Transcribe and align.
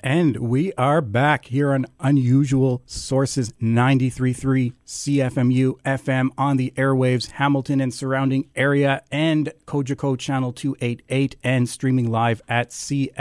And 0.00 0.36
we 0.36 0.72
are 0.74 1.00
back 1.00 1.46
here 1.46 1.72
on 1.72 1.86
Unusual 2.00 2.82
Sources 2.86 3.52
93.3 3.62 4.72
CFMU 4.86 5.80
FM 5.82 6.30
on 6.36 6.56
the 6.56 6.72
airwaves, 6.76 7.32
Hamilton 7.32 7.80
and 7.80 7.92
surrounding 7.92 8.48
area, 8.54 9.02
and 9.10 9.52
Cogeco 9.66 10.18
Channel 10.18 10.52
288, 10.52 11.36
and 11.42 11.68
streaming 11.68 12.10
live 12.10 12.42
at 12.48 12.70
cfmu.ca 12.70 13.16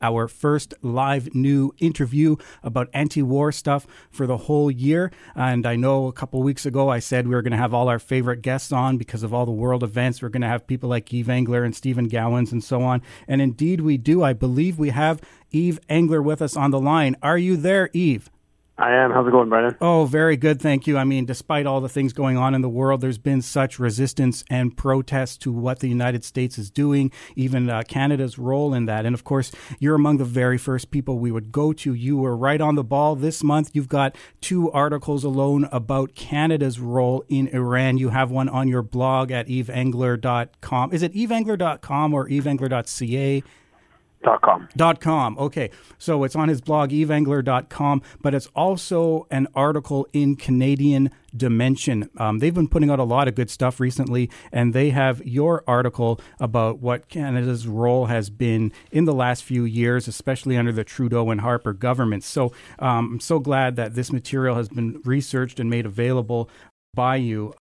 our 0.00 0.28
first 0.28 0.74
live 0.82 1.34
new 1.34 1.72
interview 1.78 2.36
about 2.62 2.88
anti 2.92 3.22
war 3.22 3.52
stuff 3.52 3.86
for 4.10 4.26
the 4.26 4.36
whole 4.36 4.70
year. 4.70 5.10
And 5.34 5.66
I 5.66 5.76
know 5.76 6.06
a 6.06 6.12
couple 6.12 6.42
weeks 6.42 6.66
ago 6.66 6.88
I 6.88 6.98
said 6.98 7.26
we 7.26 7.34
were 7.34 7.42
going 7.42 7.52
to 7.52 7.56
have 7.56 7.74
all 7.74 7.88
our 7.88 7.98
favorite 7.98 8.42
guests 8.42 8.72
on 8.72 8.96
because 8.98 9.22
of 9.22 9.32
all 9.32 9.46
the 9.46 9.52
world 9.52 9.82
events. 9.82 10.22
We're 10.22 10.28
going 10.28 10.42
to 10.42 10.48
have 10.48 10.66
people 10.66 10.88
like 10.88 11.12
Yves 11.12 11.28
Engler 11.28 11.64
and 11.64 11.74
Stephen 11.74 12.08
Gowans 12.08 12.52
and 12.52 12.62
so 12.62 12.82
on. 12.82 13.02
And 13.28 13.40
indeed 13.40 13.80
we 13.80 13.96
do. 13.96 14.22
I 14.22 14.32
believe 14.32 14.78
we 14.78 14.90
have 14.90 15.20
Yves 15.52 15.80
Engler 15.88 16.22
with 16.22 16.42
us 16.42 16.56
on 16.56 16.70
the 16.70 16.80
line. 16.80 17.16
Are 17.22 17.38
you 17.38 17.56
there, 17.56 17.90
Yves? 17.94 18.30
I 18.78 18.92
am. 18.92 19.10
How's 19.10 19.26
it 19.26 19.30
going, 19.30 19.48
Brendan? 19.48 19.76
Oh, 19.80 20.04
very 20.04 20.36
good. 20.36 20.60
Thank 20.60 20.86
you. 20.86 20.98
I 20.98 21.04
mean, 21.04 21.24
despite 21.24 21.64
all 21.64 21.80
the 21.80 21.88
things 21.88 22.12
going 22.12 22.36
on 22.36 22.54
in 22.54 22.60
the 22.60 22.68
world, 22.68 23.00
there's 23.00 23.16
been 23.16 23.40
such 23.40 23.78
resistance 23.78 24.44
and 24.50 24.76
protest 24.76 25.40
to 25.42 25.52
what 25.52 25.80
the 25.80 25.88
United 25.88 26.24
States 26.24 26.58
is 26.58 26.70
doing, 26.70 27.10
even 27.36 27.70
uh, 27.70 27.84
Canada's 27.88 28.38
role 28.38 28.74
in 28.74 28.84
that. 28.84 29.06
And 29.06 29.14
of 29.14 29.24
course, 29.24 29.50
you're 29.78 29.94
among 29.94 30.18
the 30.18 30.26
very 30.26 30.58
first 30.58 30.90
people 30.90 31.18
we 31.18 31.32
would 31.32 31.52
go 31.52 31.72
to. 31.72 31.94
You 31.94 32.18
were 32.18 32.36
right 32.36 32.60
on 32.60 32.74
the 32.74 32.84
ball 32.84 33.16
this 33.16 33.42
month. 33.42 33.70
You've 33.72 33.88
got 33.88 34.14
two 34.42 34.70
articles 34.72 35.24
alone 35.24 35.68
about 35.72 36.14
Canada's 36.14 36.78
role 36.78 37.24
in 37.28 37.48
Iran. 37.48 37.96
You 37.96 38.10
have 38.10 38.30
one 38.30 38.50
on 38.50 38.68
your 38.68 38.82
blog 38.82 39.30
at 39.30 39.48
yvesengler.com. 39.48 40.92
Is 40.92 41.02
it 41.02 41.14
yvesengler.com 41.14 42.12
or 42.12 42.28
yvesengler.ca? 42.28 43.42
Dot 44.26 44.42
com. 44.42 44.68
Dot 44.76 45.00
com. 45.00 45.38
Okay. 45.38 45.70
So 45.98 46.24
it's 46.24 46.34
on 46.34 46.48
his 46.48 46.60
blog, 46.60 46.90
yvesengler.com, 46.90 48.02
but 48.22 48.34
it's 48.34 48.48
also 48.56 49.28
an 49.30 49.46
article 49.54 50.08
in 50.12 50.34
Canadian 50.34 51.12
Dimension. 51.36 52.10
Um, 52.18 52.40
they've 52.40 52.52
been 52.52 52.66
putting 52.66 52.90
out 52.90 52.98
a 52.98 53.04
lot 53.04 53.28
of 53.28 53.36
good 53.36 53.50
stuff 53.50 53.78
recently, 53.78 54.28
and 54.50 54.74
they 54.74 54.90
have 54.90 55.24
your 55.24 55.62
article 55.68 56.20
about 56.40 56.80
what 56.80 57.08
Canada's 57.08 57.68
role 57.68 58.06
has 58.06 58.28
been 58.28 58.72
in 58.90 59.04
the 59.04 59.14
last 59.14 59.44
few 59.44 59.64
years, 59.64 60.08
especially 60.08 60.56
under 60.56 60.72
the 60.72 60.82
Trudeau 60.82 61.30
and 61.30 61.42
Harper 61.42 61.72
governments. 61.72 62.26
So 62.26 62.52
um, 62.80 63.12
I'm 63.12 63.20
so 63.20 63.38
glad 63.38 63.76
that 63.76 63.94
this 63.94 64.12
material 64.12 64.56
has 64.56 64.68
been 64.68 65.00
researched 65.04 65.60
and 65.60 65.70
made 65.70 65.86
available 65.86 66.50
by 66.94 67.14
you. 67.14 67.54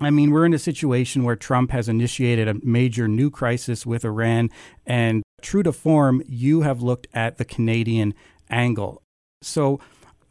I 0.00 0.10
mean, 0.10 0.32
we're 0.32 0.46
in 0.46 0.54
a 0.54 0.58
situation 0.58 1.22
where 1.22 1.36
Trump 1.36 1.70
has 1.70 1.88
initiated 1.88 2.48
a 2.48 2.54
major 2.64 3.06
new 3.06 3.30
crisis 3.30 3.86
with 3.86 4.04
Iran, 4.04 4.50
and 4.86 5.22
true 5.44 5.62
to 5.62 5.72
form, 5.72 6.22
you 6.26 6.62
have 6.62 6.82
looked 6.82 7.06
at 7.14 7.38
the 7.38 7.44
Canadian 7.44 8.14
angle. 8.50 9.02
So 9.42 9.78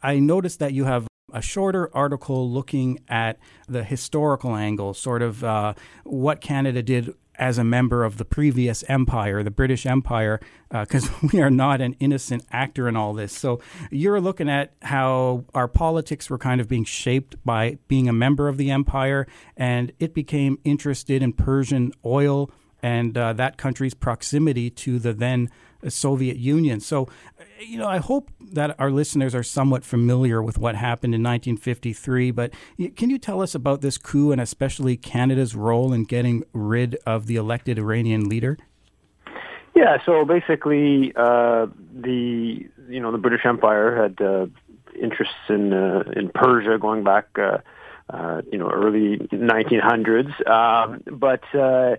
I 0.02 0.18
noticed 0.18 0.58
that 0.58 0.74
you 0.74 0.84
have 0.84 1.06
a 1.32 1.40
shorter 1.40 1.88
article 1.96 2.50
looking 2.50 2.98
at 3.08 3.38
the 3.66 3.84
historical 3.84 4.54
angle, 4.54 4.92
sort 4.92 5.22
of 5.22 5.42
uh, 5.42 5.74
what 6.04 6.40
Canada 6.40 6.82
did 6.82 7.14
as 7.36 7.58
a 7.58 7.64
member 7.64 8.04
of 8.04 8.18
the 8.18 8.24
previous 8.24 8.84
empire, 8.88 9.42
the 9.42 9.50
British 9.50 9.86
Empire, 9.86 10.38
because 10.70 11.08
uh, 11.08 11.12
we 11.32 11.40
are 11.40 11.50
not 11.50 11.80
an 11.80 11.94
innocent 11.98 12.44
actor 12.52 12.88
in 12.88 12.96
all 12.96 13.12
this. 13.12 13.32
So 13.32 13.60
you're 13.90 14.20
looking 14.20 14.48
at 14.48 14.74
how 14.82 15.44
our 15.54 15.66
politics 15.66 16.30
were 16.30 16.38
kind 16.38 16.60
of 16.60 16.68
being 16.68 16.84
shaped 16.84 17.36
by 17.44 17.78
being 17.88 18.08
a 18.08 18.12
member 18.12 18.48
of 18.48 18.56
the 18.56 18.70
empire, 18.70 19.26
and 19.56 19.92
it 19.98 20.14
became 20.14 20.58
interested 20.64 21.22
in 21.22 21.32
Persian 21.32 21.92
oil 22.04 22.50
and 22.84 23.16
uh, 23.16 23.32
that 23.32 23.56
country's 23.56 23.94
proximity 23.94 24.68
to 24.68 24.98
the 24.98 25.14
then 25.14 25.48
Soviet 25.88 26.36
Union. 26.36 26.80
So, 26.80 27.08
you 27.58 27.78
know, 27.78 27.88
I 27.88 27.96
hope 27.96 28.30
that 28.52 28.78
our 28.78 28.90
listeners 28.90 29.34
are 29.34 29.42
somewhat 29.42 29.86
familiar 29.86 30.42
with 30.42 30.58
what 30.58 30.74
happened 30.76 31.14
in 31.14 31.22
1953. 31.22 32.30
But 32.30 32.52
can 32.94 33.08
you 33.08 33.16
tell 33.16 33.40
us 33.40 33.54
about 33.54 33.80
this 33.80 33.96
coup 33.96 34.32
and 34.32 34.40
especially 34.40 34.98
Canada's 34.98 35.54
role 35.54 35.94
in 35.94 36.04
getting 36.04 36.44
rid 36.52 36.96
of 37.06 37.26
the 37.26 37.36
elected 37.36 37.78
Iranian 37.78 38.28
leader? 38.28 38.58
Yeah, 39.74 39.96
so 40.04 40.26
basically, 40.26 41.14
uh, 41.16 41.66
the 41.90 42.68
you 42.88 43.00
know 43.00 43.10
the 43.10 43.18
British 43.18 43.46
Empire 43.46 44.02
had 44.02 44.24
uh, 44.24 44.46
interests 44.94 45.48
in 45.48 45.72
uh, 45.72 46.04
in 46.14 46.28
Persia 46.28 46.78
going 46.78 47.02
back, 47.02 47.28
uh, 47.38 47.58
uh, 48.10 48.42
you 48.52 48.58
know, 48.58 48.70
early 48.70 49.16
1900s, 49.32 50.48
um, 50.48 51.02
but 51.10 51.42
uh, 51.54 51.96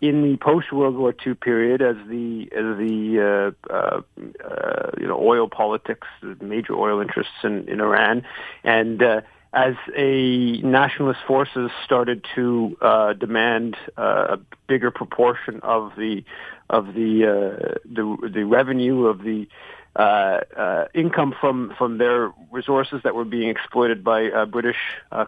in 0.00 0.22
the 0.22 0.36
post 0.36 0.72
World 0.72 0.96
War 0.96 1.14
II 1.26 1.34
period, 1.34 1.82
as 1.82 1.96
the 2.08 2.48
as 2.52 2.76
the 2.78 3.54
uh, 3.70 3.72
uh, 3.72 4.00
uh, 4.44 4.90
you 4.98 5.06
know 5.06 5.18
oil 5.18 5.48
politics, 5.48 6.06
the 6.22 6.44
major 6.44 6.74
oil 6.74 7.00
interests 7.00 7.32
in, 7.42 7.68
in 7.68 7.80
Iran, 7.80 8.24
and 8.64 9.02
uh, 9.02 9.20
as 9.52 9.74
a 9.96 10.58
nationalist 10.58 11.20
forces 11.26 11.70
started 11.84 12.24
to 12.34 12.76
uh, 12.82 13.12
demand 13.14 13.76
uh, 13.96 14.36
a 14.36 14.38
bigger 14.66 14.90
proportion 14.90 15.60
of 15.62 15.92
the 15.96 16.22
of 16.68 16.88
the 16.88 17.78
the 17.84 18.30
the 18.34 18.44
revenue 18.44 19.06
of 19.06 19.22
the 19.22 19.48
uh, 19.96 20.40
uh, 20.58 20.84
income 20.94 21.34
from 21.40 21.72
from 21.78 21.96
their 21.96 22.30
resources 22.50 23.00
that 23.02 23.14
were 23.14 23.24
being 23.24 23.48
exploited 23.48 24.04
by 24.04 24.26
uh, 24.26 24.44
British 24.44 24.76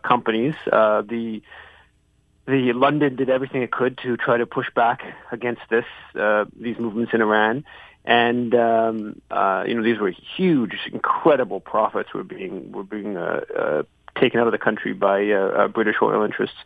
companies. 0.02 0.54
the 0.66 1.40
the 2.48 2.72
London 2.72 3.14
did 3.14 3.28
everything 3.28 3.62
it 3.62 3.70
could 3.70 3.98
to 3.98 4.16
try 4.16 4.38
to 4.38 4.46
push 4.46 4.70
back 4.74 5.02
against 5.30 5.60
this 5.68 5.84
uh, 6.18 6.46
these 6.58 6.78
movements 6.78 7.12
in 7.12 7.20
Iran, 7.20 7.64
and 8.06 8.54
um, 8.54 9.20
uh, 9.30 9.64
you 9.68 9.74
know 9.74 9.82
these 9.82 9.98
were 9.98 10.14
huge, 10.36 10.88
incredible 10.90 11.60
profits 11.60 12.14
were 12.14 12.24
being 12.24 12.72
were 12.72 12.84
being 12.84 13.18
uh, 13.18 13.44
uh, 13.54 13.82
taken 14.20 14.40
out 14.40 14.46
of 14.46 14.52
the 14.52 14.58
country 14.58 14.92
by 14.92 15.30
uh, 15.30 15.36
uh, 15.36 15.68
British 15.68 15.96
oil 16.02 16.24
interests, 16.24 16.56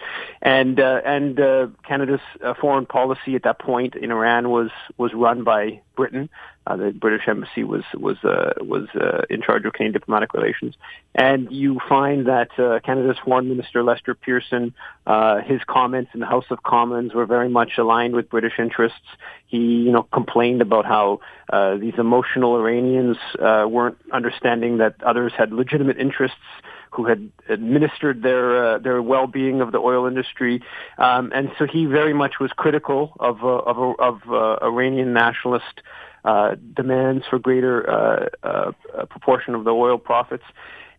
and 0.40 0.80
uh, 0.80 1.00
and 1.04 1.38
uh, 1.38 1.68
Canada's 1.86 2.20
foreign 2.60 2.86
policy 2.86 3.34
at 3.34 3.42
that 3.44 3.58
point 3.58 3.94
in 3.94 4.10
Iran 4.10 4.50
was 4.50 4.70
was 4.96 5.12
run 5.14 5.44
by 5.44 5.80
Britain. 5.96 6.28
The 6.64 6.94
British 6.96 7.26
embassy 7.26 7.64
was 7.64 7.82
was 7.92 8.16
was 8.22 8.86
in 9.28 9.42
charge 9.42 9.64
of 9.64 9.72
Canadian 9.72 9.94
diplomatic 9.94 10.32
relations, 10.32 10.76
and 11.12 11.50
you 11.50 11.80
find 11.88 12.26
that 12.26 12.50
Canada's 12.84 13.18
Foreign 13.24 13.48
Minister 13.48 13.82
Lester 13.82 14.14
Pearson, 14.14 14.72
uh, 15.04 15.40
his 15.40 15.60
comments 15.66 16.12
in 16.14 16.20
the 16.20 16.26
House 16.26 16.44
of 16.50 16.62
Commons 16.62 17.14
were 17.14 17.26
very 17.26 17.48
much 17.48 17.72
aligned 17.78 18.14
with 18.14 18.30
British 18.30 18.60
interests. 18.60 19.00
He, 19.46 19.58
you 19.58 19.90
know, 19.90 20.04
complained 20.04 20.62
about 20.62 20.86
how 20.86 21.18
these 21.80 21.94
emotional 21.98 22.56
Iranians 22.56 23.16
weren't 23.40 23.98
understanding 24.12 24.78
that 24.78 25.02
others 25.02 25.32
had 25.36 25.52
legitimate 25.52 25.98
interests 25.98 26.38
who 26.92 27.06
had 27.06 27.30
administered 27.48 28.22
their 28.22 28.64
uh, 28.64 28.78
their 28.78 29.02
well-being 29.02 29.60
of 29.60 29.72
the 29.72 29.78
oil 29.78 30.06
industry, 30.06 30.62
um, 30.98 31.32
and 31.34 31.50
so 31.58 31.66
he 31.66 31.86
very 31.86 32.12
much 32.12 32.38
was 32.38 32.52
critical 32.52 33.16
of 33.18 33.42
uh, 33.42 33.48
of, 33.48 33.98
of 33.98 34.20
uh, 34.30 34.64
Iranian 34.66 35.12
nationalist 35.12 35.80
uh, 36.24 36.56
demands 36.74 37.24
for 37.28 37.38
greater 37.38 37.88
uh, 37.88 38.28
uh, 38.42 38.72
proportion 39.06 39.54
of 39.54 39.64
the 39.64 39.70
oil 39.70 39.98
profits, 39.98 40.44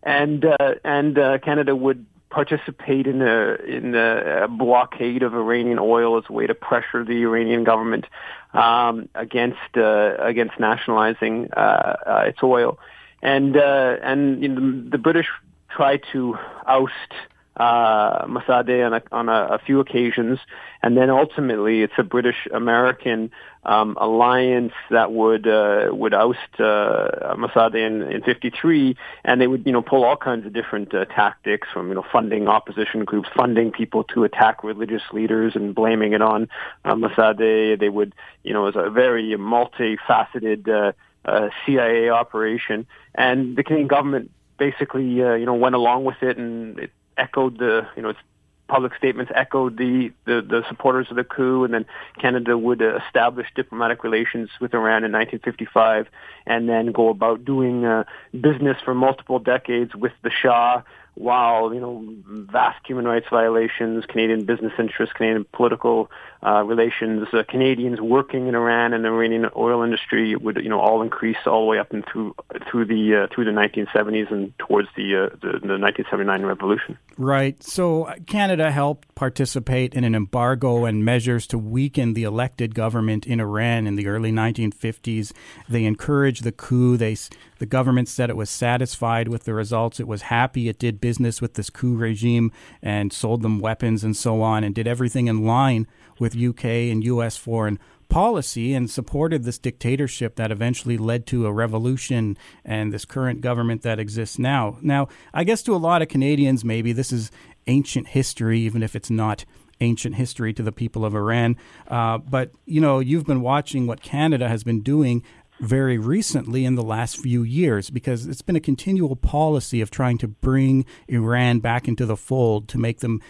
and 0.02 0.44
uh, 0.44 0.74
and 0.84 1.18
uh, 1.18 1.38
Canada 1.38 1.74
would 1.74 2.04
participate 2.34 3.06
in 3.06 3.22
a 3.22 3.54
in 3.66 3.94
a 3.94 4.48
blockade 4.48 5.22
of 5.22 5.34
Iranian 5.34 5.78
oil 5.78 6.18
as 6.18 6.24
a 6.28 6.32
way 6.32 6.46
to 6.46 6.54
pressure 6.54 7.04
the 7.04 7.22
Iranian 7.22 7.62
government 7.62 8.06
um, 8.52 9.08
against 9.14 9.76
uh, 9.76 10.16
against 10.18 10.58
nationalizing 10.58 11.48
uh, 11.56 11.60
uh, 11.60 12.24
its 12.26 12.42
oil, 12.42 12.78
and 13.22 13.56
uh, 13.56 13.96
and 14.02 14.42
you 14.42 14.48
know, 14.48 14.90
the 14.90 14.98
British 14.98 15.28
tried 15.74 16.02
to 16.12 16.36
oust 16.66 17.12
uh, 17.56 18.26
Mossadegh 18.26 18.84
on, 18.84 18.94
a, 18.94 19.02
on 19.12 19.28
a, 19.28 19.54
a, 19.54 19.58
few 19.58 19.78
occasions, 19.78 20.40
and 20.82 20.96
then 20.96 21.08
ultimately 21.08 21.82
it's 21.82 21.92
a 21.98 22.02
British-American 22.02 23.30
um, 23.64 23.96
alliance 24.00 24.72
that 24.90 25.12
would 25.12 25.46
uh, 25.46 25.88
would 25.92 26.14
oust 26.14 26.38
uh, 26.58 27.34
Mossadegh 27.36 27.86
in, 27.86 28.02
in 28.02 28.22
'53, 28.22 28.96
and 29.24 29.40
they 29.40 29.46
would 29.46 29.64
you 29.66 29.72
know 29.72 29.82
pull 29.82 30.04
all 30.04 30.16
kinds 30.16 30.46
of 30.46 30.52
different 30.52 30.92
uh, 30.94 31.04
tactics 31.04 31.68
from 31.72 31.88
you 31.88 31.94
know 31.94 32.04
funding 32.12 32.48
opposition 32.48 33.04
groups, 33.04 33.28
funding 33.36 33.70
people 33.70 34.02
to 34.04 34.24
attack 34.24 34.64
religious 34.64 35.02
leaders, 35.12 35.54
and 35.54 35.76
blaming 35.76 36.12
it 36.12 36.22
on 36.22 36.48
uh, 36.84 36.94
Mossadegh. 36.94 37.78
They 37.78 37.88
would 37.88 38.16
you 38.42 38.52
know 38.52 38.66
it 38.66 38.74
was 38.74 38.86
a 38.88 38.90
very 38.90 39.30
multifaceted 39.38 40.68
uh, 40.68 40.92
uh, 41.24 41.50
CIA 41.64 42.10
operation, 42.10 42.86
and 43.14 43.56
the 43.56 43.62
Canadian 43.62 43.86
government 43.86 44.32
basically, 44.58 45.22
uh, 45.22 45.34
you 45.34 45.46
know, 45.46 45.54
went 45.54 45.74
along 45.74 46.04
with 46.04 46.22
it 46.22 46.38
and 46.38 46.78
it 46.78 46.90
echoed 47.16 47.58
the, 47.58 47.86
you 47.96 48.02
know, 48.02 48.10
its 48.10 48.18
public 48.66 48.94
statements 48.96 49.30
echoed 49.34 49.76
the, 49.76 50.10
the, 50.24 50.40
the 50.40 50.64
supporters 50.68 51.06
of 51.10 51.16
the 51.16 51.24
coup, 51.24 51.64
and 51.64 51.74
then 51.74 51.84
Canada 52.18 52.56
would 52.56 52.80
uh, 52.80 52.98
establish 53.06 53.46
diplomatic 53.54 54.02
relations 54.02 54.48
with 54.60 54.72
Iran 54.72 55.04
in 55.04 55.12
1955, 55.12 56.08
and 56.46 56.68
then 56.68 56.92
go 56.92 57.10
about 57.10 57.44
doing 57.44 57.84
uh, 57.84 58.04
business 58.32 58.78
for 58.84 58.94
multiple 58.94 59.38
decades 59.38 59.94
with 59.94 60.12
the 60.22 60.30
Shah 60.30 60.82
while 61.14 61.72
you 61.72 61.80
know 61.80 62.04
vast 62.26 62.84
human 62.86 63.04
rights 63.04 63.26
violations, 63.30 64.04
Canadian 64.06 64.44
business 64.44 64.72
interests, 64.78 65.14
Canadian 65.14 65.46
political 65.52 66.10
uh, 66.44 66.62
relations, 66.64 67.28
uh, 67.32 67.42
Canadians 67.48 68.00
working 68.00 68.48
in 68.48 68.54
Iran 68.54 68.92
and 68.92 69.04
the 69.04 69.08
Iranian 69.08 69.48
oil 69.56 69.82
industry 69.82 70.34
would 70.34 70.56
you 70.56 70.68
know 70.68 70.80
all 70.80 71.02
increase 71.02 71.36
all 71.46 71.60
the 71.62 71.66
way 71.66 71.78
up 71.78 71.92
and 71.92 72.04
through 72.04 72.34
through 72.70 72.86
the 72.86 73.24
uh, 73.24 73.34
through 73.34 73.44
the 73.44 73.52
1970s 73.52 74.30
and 74.32 74.56
towards 74.58 74.88
the, 74.96 75.14
uh, 75.16 75.28
the 75.40 75.58
the 75.60 75.78
1979 75.78 76.42
revolution. 76.42 76.98
Right. 77.16 77.62
So 77.62 78.04
uh, 78.04 78.16
Canada 78.26 78.72
helped 78.72 79.14
participate 79.14 79.94
in 79.94 80.02
an 80.02 80.14
embargo 80.16 80.84
and 80.84 81.04
measures 81.04 81.46
to 81.48 81.58
weaken 81.58 82.14
the 82.14 82.24
elected 82.24 82.74
government 82.74 83.24
in 83.24 83.38
Iran 83.40 83.86
in 83.86 83.94
the 83.94 84.08
early 84.08 84.32
1950s. 84.32 85.32
They 85.68 85.84
encouraged 85.84 86.42
the 86.42 86.52
coup. 86.52 86.96
They 86.96 87.16
the 87.64 87.68
government 87.68 88.10
said 88.10 88.28
it 88.28 88.36
was 88.36 88.50
satisfied 88.50 89.26
with 89.26 89.44
the 89.44 89.54
results. 89.54 89.98
It 89.98 90.06
was 90.06 90.20
happy 90.28 90.68
it 90.68 90.78
did 90.78 91.00
business 91.00 91.40
with 91.40 91.54
this 91.54 91.70
coup 91.70 91.96
regime 91.96 92.52
and 92.82 93.10
sold 93.10 93.40
them 93.40 93.58
weapons 93.58 94.04
and 94.04 94.14
so 94.14 94.42
on 94.42 94.62
and 94.64 94.74
did 94.74 94.86
everything 94.86 95.28
in 95.28 95.46
line 95.46 95.86
with 96.18 96.36
UK 96.36 96.66
and 96.92 97.02
US 97.04 97.38
foreign 97.38 97.78
policy 98.10 98.74
and 98.74 98.90
supported 98.90 99.44
this 99.44 99.56
dictatorship 99.56 100.36
that 100.36 100.52
eventually 100.52 100.98
led 100.98 101.26
to 101.28 101.46
a 101.46 101.52
revolution 101.54 102.36
and 102.66 102.92
this 102.92 103.06
current 103.06 103.40
government 103.40 103.80
that 103.80 103.98
exists 103.98 104.38
now. 104.38 104.76
Now, 104.82 105.08
I 105.32 105.42
guess 105.42 105.62
to 105.62 105.74
a 105.74 105.78
lot 105.78 106.02
of 106.02 106.08
Canadians, 106.08 106.66
maybe 106.66 106.92
this 106.92 107.12
is 107.12 107.30
ancient 107.66 108.08
history, 108.08 108.60
even 108.60 108.82
if 108.82 108.94
it's 108.94 109.08
not 109.08 109.46
ancient 109.80 110.16
history 110.16 110.52
to 110.52 110.62
the 110.62 110.70
people 110.70 111.04
of 111.04 111.14
Iran. 111.14 111.56
Uh, 111.88 112.18
but, 112.18 112.50
you 112.66 112.80
know, 112.80 112.98
you've 112.98 113.24
been 113.24 113.40
watching 113.40 113.86
what 113.86 114.02
Canada 114.02 114.48
has 114.48 114.64
been 114.64 114.82
doing 114.82 115.22
very 115.64 115.98
recently 115.98 116.64
in 116.64 116.74
the 116.74 116.82
last 116.82 117.16
few 117.16 117.42
years 117.42 117.90
because 117.90 118.26
it's 118.26 118.42
been 118.42 118.56
a 118.56 118.60
continual 118.60 119.16
policy 119.16 119.80
of 119.80 119.90
trying 119.90 120.18
to 120.18 120.28
bring 120.28 120.84
Iran 121.08 121.60
back 121.60 121.88
into 121.88 122.06
the 122.06 122.16
fold 122.16 122.68
to 122.68 122.78
make 122.78 123.00
them 123.00 123.20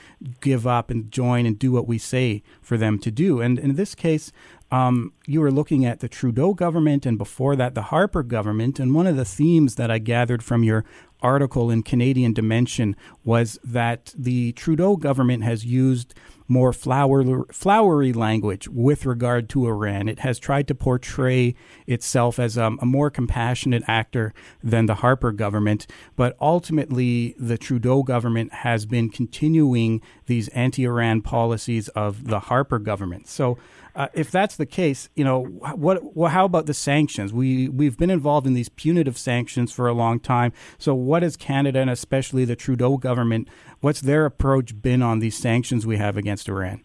give 0.40 0.66
up 0.66 0.90
and 0.90 1.10
join 1.10 1.46
and 1.46 1.58
do 1.58 1.72
what 1.72 1.86
we 1.86 1.98
say 1.98 2.42
for 2.60 2.76
them 2.76 2.98
to 2.98 3.10
do. 3.10 3.40
And 3.40 3.58
in 3.58 3.76
this 3.76 3.94
case, 3.94 4.32
um, 4.70 5.12
you 5.26 5.40
were 5.40 5.52
looking 5.52 5.84
at 5.84 6.00
the 6.00 6.08
Trudeau 6.08 6.52
government 6.52 7.06
and 7.06 7.16
before 7.16 7.54
that 7.56 7.74
the 7.74 7.82
Harper 7.82 8.22
government. 8.22 8.80
And 8.80 8.94
one 8.94 9.06
of 9.06 9.16
the 9.16 9.24
themes 9.24 9.76
that 9.76 9.90
I 9.90 9.98
gathered 9.98 10.42
from 10.42 10.64
your 10.64 10.84
article 11.22 11.70
in 11.70 11.82
Canadian 11.82 12.32
Dimension 12.32 12.96
was 13.24 13.58
that 13.62 14.12
the 14.16 14.52
Trudeau 14.52 14.96
government 14.96 15.44
has 15.44 15.64
used 15.64 16.14
more 16.46 16.72
flower, 16.72 17.44
flowery 17.52 18.12
language 18.12 18.68
with 18.68 19.06
regard 19.06 19.48
to 19.50 19.66
Iran. 19.66 20.08
It 20.08 20.20
has 20.20 20.38
tried 20.38 20.68
to 20.68 20.74
portray 20.74 21.54
itself 21.86 22.38
as 22.38 22.56
a, 22.56 22.72
a 22.80 22.86
more 22.86 23.10
compassionate 23.10 23.82
actor 23.86 24.34
than 24.62 24.86
the 24.86 24.96
Harper 24.96 25.32
government, 25.32 25.86
but 26.16 26.36
ultimately 26.40 27.34
the 27.38 27.58
Trudeau 27.58 28.02
government 28.02 28.52
has 28.52 28.86
been 28.86 29.08
continuing 29.08 30.02
these 30.26 30.48
anti-Iran 30.48 31.22
policies 31.22 31.88
of 31.88 32.28
the 32.28 32.40
Harper 32.40 32.78
government. 32.78 33.26
So 33.26 33.58
uh, 33.96 34.08
if 34.12 34.30
that's 34.30 34.56
the 34.56 34.66
case, 34.66 35.08
you 35.14 35.24
know, 35.24 35.44
what, 35.44 36.16
well, 36.16 36.30
how 36.30 36.44
about 36.44 36.66
the 36.66 36.74
sanctions? 36.74 37.32
We 37.32 37.68
we've 37.68 37.96
been 37.96 38.10
involved 38.10 38.46
in 38.46 38.54
these 38.54 38.68
punitive 38.68 39.16
sanctions 39.16 39.72
for 39.72 39.86
a 39.86 39.92
long 39.92 40.18
time. 40.18 40.52
So, 40.78 40.94
what 40.94 41.22
has 41.22 41.36
Canada 41.36 41.80
and 41.80 41.90
especially 41.90 42.44
the 42.44 42.56
Trudeau 42.56 42.96
government? 42.96 43.48
What's 43.80 44.00
their 44.00 44.24
approach 44.26 44.80
been 44.80 45.02
on 45.02 45.20
these 45.20 45.36
sanctions 45.36 45.86
we 45.86 45.96
have 45.98 46.16
against 46.16 46.48
Iran? 46.48 46.82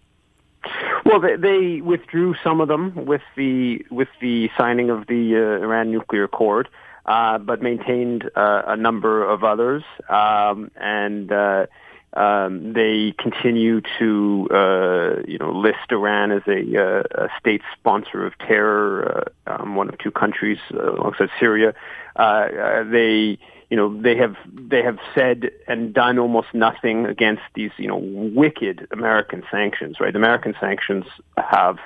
Well, 1.06 1.20
they, 1.20 1.36
they 1.38 1.82
withdrew 1.82 2.36
some 2.44 2.62
of 2.62 2.68
them 2.68 3.06
with 3.06 3.22
the 3.36 3.84
with 3.90 4.10
the 4.22 4.52
signing 4.56 4.92
of 4.92 5.08
the 5.08 5.36
uh, 5.36 5.64
Iran 5.64 5.90
nuclear 5.90 6.26
accord, 6.26 6.70
uh, 7.08 7.40
but 7.40 7.64
maintained 7.64 8.30
uh, 8.36 8.62
a 8.68 8.78
number 8.78 9.28
of 9.28 9.44
others, 9.44 9.84
um, 10.08 10.70
and 10.76 11.32
uh, 11.32 11.66
um, 12.14 12.74
they 12.74 13.14
continue 13.20 13.82
to, 14.00 14.48
uh, 14.52 15.22
you 15.28 15.38
know, 15.38 15.52
list 15.52 15.92
Iran 15.92 16.32
as 16.32 16.42
a, 16.48 16.78
uh, 16.78 17.04
a 17.26 17.30
state 17.40 17.62
sponsor 17.78 18.26
of 18.26 18.38
terror, 18.40 19.30
uh, 19.48 19.62
um, 19.62 19.76
one 19.76 19.90
of 19.90 19.98
two 20.00 20.12
countries 20.12 20.58
uh, 20.74 20.94
alongside 20.94 21.30
Syria. 21.40 21.76
Uh, 22.16 22.22
uh, 22.22 22.84
they, 22.84 23.38
you 23.70 23.78
know, 23.78 24.02
they 24.02 24.18
have 24.18 24.36
they 24.52 24.82
have 24.82 24.98
said 25.14 25.52
and 25.68 25.94
done 25.94 26.18
almost 26.18 26.48
nothing 26.54 27.06
against 27.06 27.44
these, 27.54 27.72
you 27.78 27.88
know, 27.88 27.98
wicked 27.98 28.88
American 28.92 29.44
sanctions. 29.52 30.00
Right? 30.00 30.12
The 30.12 30.18
American 30.18 30.56
sanctions 30.60 31.06
have, 31.38 31.78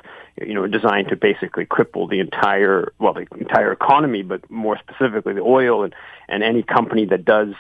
you 0.42 0.54
know, 0.54 0.66
designed 0.68 1.10
to 1.10 1.18
basically 1.18 1.66
cripple 1.66 2.10
the 2.10 2.22
entire, 2.22 2.94
well, 3.00 3.14
the 3.14 3.28
entire 3.38 3.74
economy, 3.74 4.22
but 4.22 4.50
more 4.50 4.80
specifically 4.80 5.34
the 5.34 5.42
oil 5.42 5.84
and 5.84 5.94
and 6.30 6.42
any 6.42 6.64
company 6.64 7.06
that 7.08 7.26
does 7.26 7.54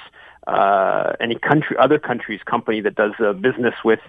uh, 0.47 1.13
any 1.19 1.35
country, 1.35 1.75
other 1.79 1.99
country's 1.99 2.41
company 2.43 2.81
that 2.81 2.95
does 2.95 3.13
uh, 3.19 3.33
business 3.33 3.75
with 3.83 3.99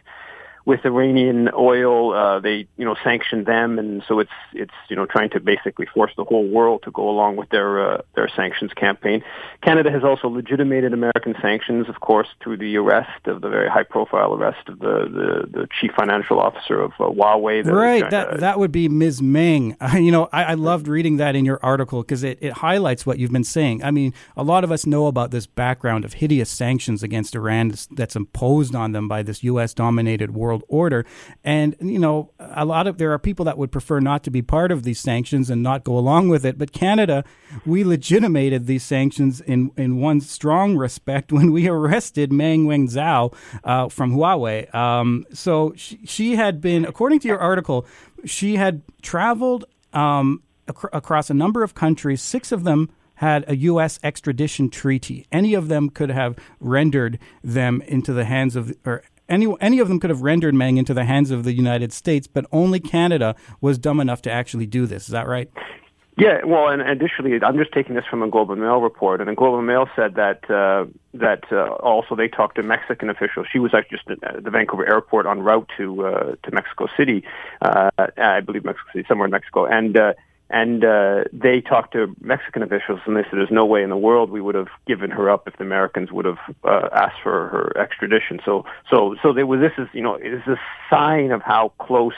with 0.66 0.84
Iranian 0.84 1.50
oil. 1.54 2.14
Uh, 2.14 2.40
they, 2.40 2.66
you 2.76 2.84
know, 2.84 2.96
sanctioned 3.04 3.46
them, 3.46 3.78
and 3.78 4.02
so 4.08 4.18
it's 4.18 4.30
it's 4.52 4.72
you 4.88 4.96
know 4.96 5.06
trying 5.06 5.30
to 5.30 5.40
basically 5.40 5.86
force 5.86 6.12
the 6.16 6.24
whole 6.24 6.46
world 6.46 6.82
to 6.84 6.90
go 6.90 7.08
along 7.08 7.36
with 7.36 7.50
their 7.50 7.94
uh, 7.94 8.02
their 8.14 8.28
sanctions 8.34 8.72
campaign. 8.72 9.22
Canada 9.62 9.90
has 9.90 10.04
also 10.04 10.28
legitimated 10.28 10.92
American 10.92 11.34
sanctions, 11.40 11.88
of 11.88 12.00
course, 12.00 12.28
through 12.42 12.56
the 12.56 12.76
arrest 12.76 13.26
of 13.26 13.40
the 13.40 13.48
very 13.48 13.68
high 13.68 13.82
profile 13.82 14.34
arrest 14.34 14.68
of 14.68 14.78
the 14.78 15.44
the, 15.52 15.60
the 15.60 15.68
chief 15.80 15.92
financial 15.96 16.40
officer 16.40 16.80
of 16.80 16.92
uh, 16.92 17.04
Huawei. 17.04 17.64
Right, 17.64 18.08
that 18.10 18.40
that 18.40 18.58
would 18.58 18.72
be 18.72 18.88
Ms. 18.88 19.20
Meng. 19.20 19.76
you 19.94 20.10
know, 20.10 20.28
I, 20.32 20.44
I 20.44 20.54
loved 20.54 20.88
reading 20.88 21.18
that 21.18 21.36
in 21.36 21.44
your 21.44 21.60
article 21.62 22.02
because 22.02 22.22
it, 22.22 22.38
it 22.40 22.52
highlights 22.54 23.04
what 23.04 23.18
you've 23.18 23.32
been 23.32 23.44
saying. 23.44 23.84
I 23.84 23.90
mean, 23.90 24.14
a 24.36 24.42
lot 24.42 24.64
of 24.64 24.72
us 24.72 24.86
know 24.86 25.06
about 25.06 25.30
this 25.30 25.46
background 25.46 26.04
of 26.04 26.14
hideous 26.14 26.50
sanctions 26.50 27.02
against 27.02 27.34
Iran 27.34 27.68
that's, 27.68 27.86
that's 27.86 28.16
imposed 28.16 28.74
on 28.74 28.92
them 28.92 29.08
by 29.08 29.22
this 29.22 29.42
U.S. 29.44 29.74
dominated 29.74 30.34
world 30.34 30.53
world 30.54 30.64
order. 30.68 31.04
And, 31.42 31.76
you 31.80 31.98
know, 31.98 32.30
a 32.38 32.64
lot 32.64 32.86
of 32.86 32.98
there 32.98 33.12
are 33.12 33.18
people 33.18 33.44
that 33.44 33.58
would 33.58 33.72
prefer 33.72 34.00
not 34.00 34.22
to 34.24 34.30
be 34.30 34.42
part 34.42 34.70
of 34.70 34.82
these 34.84 35.00
sanctions 35.00 35.50
and 35.50 35.62
not 35.62 35.84
go 35.84 35.98
along 35.98 36.28
with 36.28 36.44
it. 36.44 36.58
But 36.58 36.72
Canada, 36.72 37.24
we 37.66 37.84
legitimated 37.84 38.66
these 38.66 38.82
sanctions 38.82 39.40
in, 39.40 39.72
in 39.76 40.00
one 40.00 40.20
strong 40.20 40.76
respect 40.76 41.32
when 41.32 41.52
we 41.52 41.68
arrested 41.68 42.32
Meng 42.32 42.66
Wanzhou 42.66 43.34
uh, 43.64 43.88
from 43.88 44.14
Huawei. 44.14 44.72
Um, 44.74 45.26
so 45.32 45.72
she, 45.76 45.98
she, 46.04 46.36
had 46.36 46.60
been, 46.60 46.84
according 46.84 47.20
to 47.20 47.28
your 47.28 47.38
article, 47.38 47.86
she 48.24 48.56
had 48.56 48.82
traveled 49.02 49.64
um, 49.92 50.42
ac- 50.68 50.88
across 50.92 51.30
a 51.30 51.34
number 51.34 51.62
of 51.62 51.74
countries, 51.74 52.22
six 52.22 52.52
of 52.52 52.64
them 52.64 52.90
had 53.16 53.44
a 53.46 53.56
U.S. 53.56 54.00
extradition 54.02 54.68
treaty. 54.70 55.26
Any 55.30 55.54
of 55.54 55.68
them 55.68 55.88
could 55.88 56.10
have 56.10 56.36
rendered 56.58 57.18
them 57.42 57.80
into 57.86 58.12
the 58.12 58.24
hands 58.24 58.56
of, 58.56 58.74
or 58.84 59.04
any 59.28 59.46
any 59.60 59.78
of 59.78 59.88
them 59.88 60.00
could 60.00 60.10
have 60.10 60.22
rendered 60.22 60.54
Meng 60.54 60.76
into 60.76 60.94
the 60.94 61.04
hands 61.04 61.30
of 61.30 61.44
the 61.44 61.52
United 61.52 61.92
States, 61.92 62.26
but 62.26 62.46
only 62.52 62.80
Canada 62.80 63.34
was 63.60 63.78
dumb 63.78 64.00
enough 64.00 64.22
to 64.22 64.30
actually 64.30 64.66
do 64.66 64.86
this. 64.86 65.04
Is 65.04 65.12
that 65.12 65.26
right? 65.26 65.50
Yeah, 66.16 66.44
well, 66.44 66.68
and 66.68 66.80
additionally, 66.80 67.40
I'm 67.42 67.58
just 67.58 67.72
taking 67.72 67.96
this 67.96 68.04
from 68.08 68.22
a 68.22 68.28
Globe 68.28 68.50
and 68.52 68.60
Mail 68.60 68.80
report, 68.80 69.20
and 69.20 69.28
the 69.28 69.34
Globe 69.34 69.58
and 69.58 69.66
Mail 69.66 69.88
said 69.96 70.14
that 70.14 70.48
uh, 70.48 70.84
that 71.14 71.42
uh, 71.50 71.74
also 71.82 72.14
they 72.14 72.28
talked 72.28 72.54
to 72.54 72.62
Mexican 72.62 73.10
officials. 73.10 73.48
She 73.52 73.58
was 73.58 73.74
actually 73.74 73.98
just 73.98 74.22
at 74.22 74.44
the 74.44 74.50
Vancouver 74.50 74.86
airport 74.86 75.26
en 75.26 75.40
route 75.40 75.68
to 75.76 76.06
uh, 76.06 76.36
to 76.40 76.50
Mexico 76.52 76.86
City, 76.96 77.24
uh, 77.62 77.90
I 78.16 78.40
believe 78.42 78.64
Mexico 78.64 78.86
City, 78.92 79.04
somewhere 79.08 79.24
in 79.24 79.32
Mexico, 79.32 79.66
and 79.66 79.96
uh, 79.96 80.12
and 80.50 80.84
uh, 80.84 81.24
they 81.32 81.60
talked 81.60 81.92
to 81.94 82.14
Mexican 82.20 82.62
officials, 82.62 83.00
and 83.06 83.16
they 83.16 83.22
said 83.22 83.32
there's 83.32 83.50
no 83.50 83.64
way 83.64 83.82
in 83.82 83.90
the 83.90 83.96
world 83.96 84.30
we 84.30 84.40
would 84.40 84.54
have 84.54 84.68
given 84.86 85.10
her 85.10 85.30
up 85.30 85.48
if 85.48 85.56
the 85.56 85.64
Americans 85.64 86.12
would 86.12 86.26
have 86.26 86.38
uh, 86.64 86.88
asked 86.92 87.20
for 87.22 87.48
her 87.48 87.72
extradition. 87.78 88.40
So, 88.44 88.64
so, 88.90 89.16
so 89.22 89.32
there 89.32 89.46
was 89.46 89.60
this 89.60 89.72
is 89.78 89.88
you 89.94 90.02
know 90.02 90.16
is 90.16 90.46
a 90.46 90.56
sign 90.90 91.30
of 91.30 91.42
how 91.42 91.72
close 91.78 92.14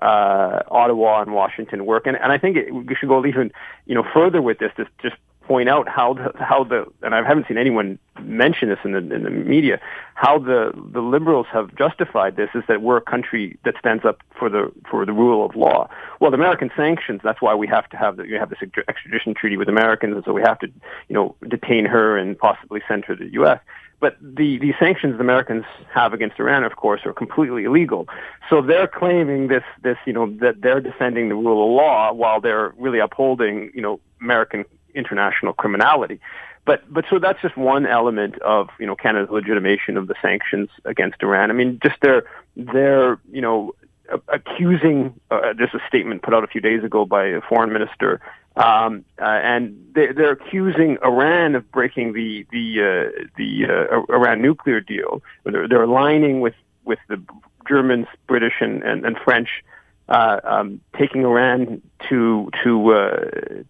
uh, 0.00 0.62
Ottawa 0.70 1.22
and 1.22 1.32
Washington 1.32 1.84
work, 1.84 2.06
and 2.06 2.16
and 2.16 2.32
I 2.32 2.38
think 2.38 2.56
it, 2.56 2.72
we 2.72 2.94
should 2.94 3.08
go 3.08 3.24
even 3.26 3.50
you 3.86 3.94
know 3.94 4.04
further 4.14 4.40
with 4.40 4.58
this. 4.58 4.70
This 4.76 4.86
just 5.02 5.16
point 5.46 5.68
out 5.68 5.88
how 5.88 6.14
the, 6.14 6.32
how 6.38 6.64
the 6.64 6.86
and 7.02 7.14
I 7.14 7.26
haven't 7.26 7.46
seen 7.48 7.58
anyone 7.58 7.98
mention 8.20 8.68
this 8.68 8.78
in 8.84 8.92
the 8.92 8.98
in 8.98 9.22
the 9.24 9.30
media 9.30 9.80
how 10.14 10.38
the 10.38 10.72
the 10.92 11.00
liberals 11.00 11.46
have 11.52 11.74
justified 11.74 12.36
this 12.36 12.48
is 12.54 12.62
that 12.68 12.80
we're 12.82 12.96
a 12.96 13.02
country 13.02 13.58
that 13.64 13.74
stands 13.78 14.04
up 14.04 14.22
for 14.38 14.48
the 14.48 14.72
for 14.90 15.04
the 15.04 15.12
rule 15.12 15.44
of 15.44 15.54
law. 15.56 15.88
Well, 16.20 16.30
the 16.30 16.36
American 16.36 16.70
sanctions 16.76 17.20
that's 17.22 17.42
why 17.42 17.54
we 17.54 17.66
have 17.66 17.88
to 17.90 17.96
have 17.96 18.16
the, 18.16 18.24
you 18.24 18.38
have 18.38 18.50
this 18.50 18.60
extradition 18.88 19.34
treaty 19.34 19.56
with 19.56 19.68
Americans, 19.68 20.14
and 20.14 20.24
so 20.24 20.32
we 20.32 20.42
have 20.42 20.58
to 20.60 20.68
you 21.08 21.14
know 21.14 21.34
detain 21.48 21.84
her 21.84 22.16
and 22.16 22.38
possibly 22.38 22.80
send 22.88 23.04
her 23.06 23.16
to 23.16 23.24
the 23.24 23.32
U.S. 23.34 23.60
But 24.00 24.18
the, 24.20 24.58
the 24.58 24.74
sanctions 24.78 25.14
the 25.14 25.20
Americans 25.20 25.64
have 25.94 26.12
against 26.12 26.38
Iran, 26.38 26.64
of 26.64 26.76
course, 26.76 27.00
are 27.06 27.12
completely 27.12 27.64
illegal. 27.64 28.06
So 28.50 28.60
they're 28.60 28.88
claiming 28.88 29.48
this, 29.48 29.62
this, 29.82 29.96
you 30.04 30.12
know, 30.12 30.26
that 30.40 30.60
they're 30.60 30.80
defending 30.80 31.30
the 31.30 31.36
rule 31.36 31.64
of 31.64 31.74
law 31.74 32.12
while 32.12 32.38
they're 32.38 32.74
really 32.76 32.98
upholding, 32.98 33.70
you 33.72 33.80
know, 33.80 34.00
American 34.20 34.66
international 34.94 35.52
criminality. 35.52 36.20
But 36.64 36.82
but 36.92 37.04
so 37.10 37.18
that's 37.18 37.40
just 37.42 37.56
one 37.56 37.86
element 37.86 38.40
of 38.40 38.68
you 38.78 38.86
know 38.86 38.96
Canada's 38.96 39.30
legitimation 39.30 39.96
of 39.96 40.06
the 40.06 40.14
sanctions 40.22 40.70
against 40.84 41.22
Iran. 41.22 41.50
I 41.50 41.54
mean, 41.54 41.78
just 41.82 41.96
their 42.00 42.24
their 42.56 43.18
you 43.30 43.42
know 43.42 43.74
accusing 44.28 45.18
uh, 45.30 45.54
just 45.54 45.74
a 45.74 45.80
statement 45.88 46.22
put 46.22 46.34
out 46.34 46.44
a 46.44 46.46
few 46.46 46.60
days 46.60 46.84
ago 46.84 47.04
by 47.04 47.26
a 47.26 47.40
foreign 47.40 47.72
minister 47.72 48.20
Um, 48.56 49.04
uh, 49.20 49.24
and 49.24 49.76
they, 49.94 50.12
they're 50.12 50.32
accusing 50.32 50.98
Iran 51.02 51.56
of 51.56 51.70
breaking 51.72 52.12
the 52.12 52.46
the 52.52 52.66
uh, 52.80 53.24
the 53.36 53.66
uh, 53.66 54.12
Iran 54.14 54.42
nuclear 54.42 54.80
deal. 54.80 55.22
They're, 55.44 55.66
they're 55.66 55.82
aligning 55.82 56.40
with 56.40 56.54
with 56.84 57.00
the 57.08 57.20
Germans, 57.68 58.06
British, 58.28 58.54
and, 58.60 58.82
and, 58.82 59.04
and 59.04 59.16
French 59.24 59.64
uh, 60.08 60.40
um, 60.44 60.80
taking 60.98 61.24
Iran 61.24 61.80
to 62.08 62.50
to 62.62 62.92
uh, 62.92 63.16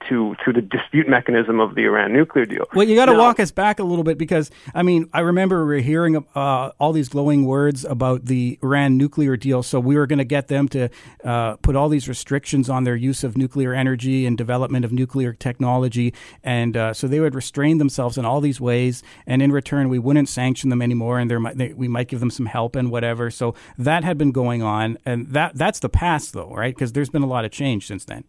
to 0.09 0.35
to 0.45 0.53
the 0.53 0.61
dispute 0.61 1.09
mechanism 1.09 1.61
of 1.61 1.75
the 1.75 1.85
Iran 1.85 2.13
nuclear 2.13 2.45
deal. 2.45 2.67
Well, 2.75 2.87
you 2.89 2.97
got 2.97 3.07
to 3.07 3.15
walk 3.15 3.39
us 3.39 3.53
back 3.53 3.79
a 3.79 3.85
little 3.85 4.03
bit 4.03 4.19
because 4.19 4.51
I 4.75 4.83
mean 4.83 5.09
I 5.13 5.21
remember 5.21 5.65
we 5.65 5.77
are 5.77 5.81
hearing 5.81 6.25
uh, 6.35 6.71
all 6.81 6.93
these 6.93 7.09
glowing 7.09 7.45
words 7.45 7.85
about 7.85 8.25
the 8.25 8.59
Iran 8.63 8.97
nuclear 8.97 9.37
deal. 9.37 9.63
So 9.63 9.79
we 9.79 9.97
were 9.97 10.07
going 10.07 10.19
to 10.19 10.25
get 10.25 10.49
them 10.49 10.69
to 10.71 10.89
uh, 11.23 11.57
put 11.57 11.77
all 11.77 11.89
these 11.89 12.09
restrictions 12.09 12.69
on 12.69 12.85
their 12.85 12.97
use 12.97 13.23
of 13.23 13.37
nuclear 13.37 13.73
energy 13.73 14.27
and 14.27 14.37
development 14.37 14.85
of 14.85 14.93
nuclear 14.93 15.33
technology, 15.33 16.13
and 16.43 16.77
uh, 16.77 16.93
so 16.93 17.07
they 17.07 17.21
would 17.21 17.35
restrain 17.35 17.79
themselves 17.79 18.19
in 18.19 18.25
all 18.25 18.41
these 18.41 18.61
ways. 18.61 19.03
And 19.27 19.43
in 19.43 19.53
return, 19.53 19.89
we 19.89 19.99
wouldn't 19.99 20.29
sanction 20.29 20.71
them 20.71 20.83
anymore, 20.83 21.19
and 21.19 21.31
there 21.31 21.41
might, 21.41 21.57
they, 21.57 21.73
we 21.73 21.89
might 21.89 22.09
give 22.09 22.21
them 22.21 22.31
some 22.31 22.47
help 22.47 22.75
and 22.75 22.91
whatever. 22.91 23.31
So 23.31 23.55
that 23.79 24.03
had 24.03 24.19
been 24.19 24.33
going 24.33 24.63
on, 24.63 24.99
and 25.07 25.29
that 25.29 25.55
that's 25.55 25.79
the 25.79 25.89
past 25.89 26.24
though, 26.31 26.51
right? 26.51 26.75
Because 26.75 26.93
there's 26.93 27.11
been 27.11 27.23
a 27.23 27.27
lot 27.27 27.45
of 27.45 27.51
change 27.51 27.87
since 27.87 28.05
then. 28.05 28.25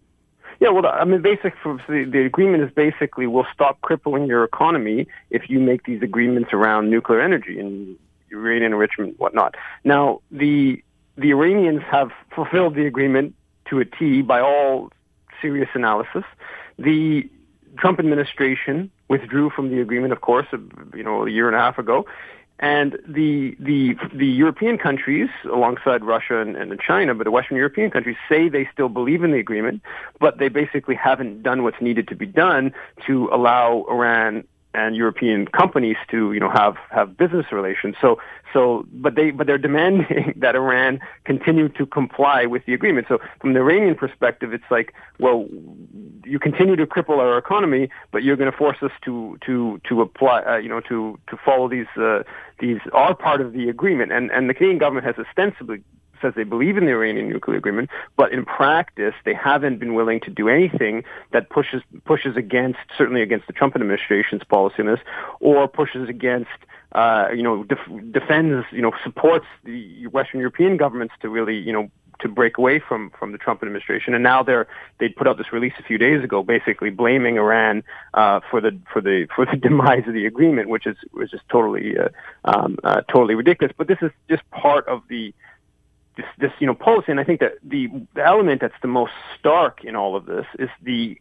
Yeah, 0.59 0.69
well, 0.69 0.85
I 0.85 1.03
mean, 1.03 1.21
basically, 1.21 1.51
the, 1.87 2.05
the 2.09 2.25
agreement 2.25 2.63
is 2.63 2.71
basically 2.71 3.27
we'll 3.27 3.47
stop 3.53 3.81
crippling 3.81 4.25
your 4.25 4.43
economy 4.43 5.07
if 5.29 5.49
you 5.49 5.59
make 5.59 5.83
these 5.83 6.01
agreements 6.01 6.51
around 6.53 6.89
nuclear 6.89 7.21
energy 7.21 7.59
and 7.59 7.97
uranium 8.29 8.73
enrichment, 8.73 9.19
whatnot. 9.19 9.55
Now, 9.83 10.21
the 10.31 10.81
the 11.17 11.31
Iranians 11.31 11.81
have 11.89 12.11
fulfilled 12.33 12.75
the 12.75 12.85
agreement 12.85 13.35
to 13.69 13.79
a 13.79 13.85
T 13.85 14.21
by 14.21 14.41
all 14.41 14.91
serious 15.41 15.69
analysis. 15.73 16.23
The 16.77 17.29
Trump 17.77 17.99
administration 17.99 18.91
withdrew 19.07 19.49
from 19.49 19.69
the 19.69 19.81
agreement, 19.81 20.13
of 20.13 20.21
course, 20.21 20.47
you 20.93 21.03
know, 21.03 21.25
a 21.25 21.29
year 21.29 21.47
and 21.47 21.55
a 21.55 21.59
half 21.59 21.77
ago, 21.77 22.05
and 22.59 22.97
the 23.07 23.55
the 23.59 23.95
the 24.13 24.25
European 24.25 24.77
countries, 24.77 25.29
alongside 25.45 26.03
Russia 26.03 26.39
and, 26.39 26.55
and 26.55 26.79
China, 26.79 27.13
but 27.13 27.25
the 27.25 27.31
Western 27.31 27.57
European 27.57 27.91
countries 27.91 28.15
say 28.29 28.47
they 28.47 28.67
still 28.71 28.89
believe 28.89 29.23
in 29.23 29.31
the 29.31 29.39
agreement, 29.39 29.81
but 30.19 30.37
they 30.37 30.47
basically 30.47 30.95
haven't 30.95 31.43
done 31.43 31.63
what's 31.63 31.81
needed 31.81 32.07
to 32.07 32.15
be 32.15 32.25
done 32.25 32.73
to 33.05 33.29
allow 33.31 33.85
Iran 33.89 34.45
and 34.75 34.95
European 34.95 35.47
companies 35.47 35.97
to 36.11 36.33
you 36.33 36.39
know 36.39 36.49
have 36.49 36.75
have 36.91 37.17
business 37.17 37.47
relations. 37.51 37.95
So 38.01 38.19
so 38.53 38.85
but 38.93 39.15
they 39.15 39.31
but 39.31 39.47
they're 39.47 39.57
demanding 39.57 40.33
that 40.37 40.55
Iran 40.55 40.99
continue 41.23 41.69
to 41.69 41.85
comply 41.85 42.45
with 42.45 42.65
the 42.65 42.73
agreement. 42.73 43.07
So 43.07 43.19
from 43.39 43.53
the 43.53 43.59
Iranian 43.59 43.95
perspective, 43.95 44.53
it's 44.53 44.69
like 44.69 44.93
well 45.19 45.47
you 46.23 46.39
continue 46.39 46.75
to 46.75 46.85
cripple 46.85 47.19
our 47.19 47.37
economy, 47.37 47.89
but 48.11 48.23
you're 48.23 48.35
going 48.35 48.51
to 48.51 48.57
force 48.57 48.77
us 48.81 48.91
to 49.05 49.37
to 49.45 49.79
to 49.87 50.01
apply 50.01 50.41
uh, 50.43 50.57
you 50.57 50.69
know 50.69 50.81
to 50.81 51.17
to 51.29 51.37
follow 51.43 51.67
these 51.69 51.87
uh, 51.97 52.23
these 52.59 52.79
are 52.93 53.15
part 53.15 53.41
of 53.41 53.53
the 53.53 53.69
agreement. 53.69 54.11
And 54.11 54.31
and 54.31 54.49
the 54.49 54.53
Canadian 54.53 54.79
government 54.79 55.05
has 55.05 55.15
ostensibly 55.17 55.81
says 56.25 56.33
they 56.35 56.43
believe 56.43 56.77
in 56.77 56.85
the 56.85 56.91
Iranian 56.91 57.29
nuclear 57.29 57.57
agreement, 57.57 57.89
but 58.17 58.31
in 58.31 58.45
practice 58.45 59.13
they 59.25 59.33
haven't 59.33 59.79
been 59.79 59.93
willing 59.93 60.19
to 60.21 60.29
do 60.29 60.49
anything 60.49 61.03
that 61.31 61.49
pushes 61.49 61.81
pushes 62.05 62.35
against 62.35 62.79
certainly 62.97 63.21
against 63.21 63.47
the 63.47 63.53
Trump 63.53 63.75
administration's 63.75 64.43
policy 64.43 64.77
on 64.79 64.87
this, 64.87 64.99
or 65.39 65.67
pushes 65.67 66.09
against 66.09 66.49
uh, 66.93 67.27
you 67.33 67.43
know 67.43 67.63
def- 67.63 68.11
defends 68.11 68.65
you 68.71 68.81
know 68.81 68.91
supports 69.03 69.45
the 69.63 70.07
Western 70.07 70.39
European 70.39 70.77
governments 70.77 71.13
to 71.21 71.29
really 71.29 71.55
you 71.55 71.73
know 71.73 71.89
to 72.19 72.29
break 72.29 72.57
away 72.57 72.79
from 72.79 73.11
from 73.17 73.31
the 73.31 73.37
Trump 73.37 73.61
administration, 73.61 74.13
and 74.13 74.23
now 74.23 74.43
they're 74.43 74.67
they 74.99 75.09
put 75.09 75.27
out 75.27 75.37
this 75.37 75.51
release 75.51 75.73
a 75.79 75.83
few 75.83 75.97
days 75.97 76.23
ago, 76.23 76.43
basically 76.43 76.89
blaming 76.89 77.37
Iran 77.37 77.83
uh, 78.13 78.39
for 78.49 78.61
the 78.61 78.77
for 78.91 79.01
the 79.01 79.27
for 79.35 79.45
the 79.45 79.57
demise 79.67 80.07
of 80.07 80.13
the 80.13 80.25
agreement, 80.25 80.69
which 80.69 80.85
is 80.85 80.95
which 81.11 81.33
is 81.33 81.41
totally 81.49 81.97
uh, 81.97 82.09
um, 82.45 82.77
uh, 82.83 83.01
totally 83.01 83.35
ridiculous. 83.35 83.73
But 83.77 83.87
this 83.87 83.99
is 84.01 84.11
just 84.29 84.49
part 84.51 84.87
of 84.87 85.01
the 85.09 85.33
this, 86.17 86.25
this 86.37 86.51
you 86.59 86.67
know 86.67 86.73
policy, 86.73 87.11
and 87.11 87.19
I 87.19 87.23
think 87.23 87.39
that 87.39 87.53
the, 87.63 87.89
the 88.13 88.25
element 88.25 88.61
that's 88.61 88.79
the 88.81 88.87
most 88.87 89.13
stark 89.37 89.83
in 89.83 89.95
all 89.95 90.15
of 90.15 90.25
this 90.25 90.45
is 90.59 90.69
the 90.81 91.19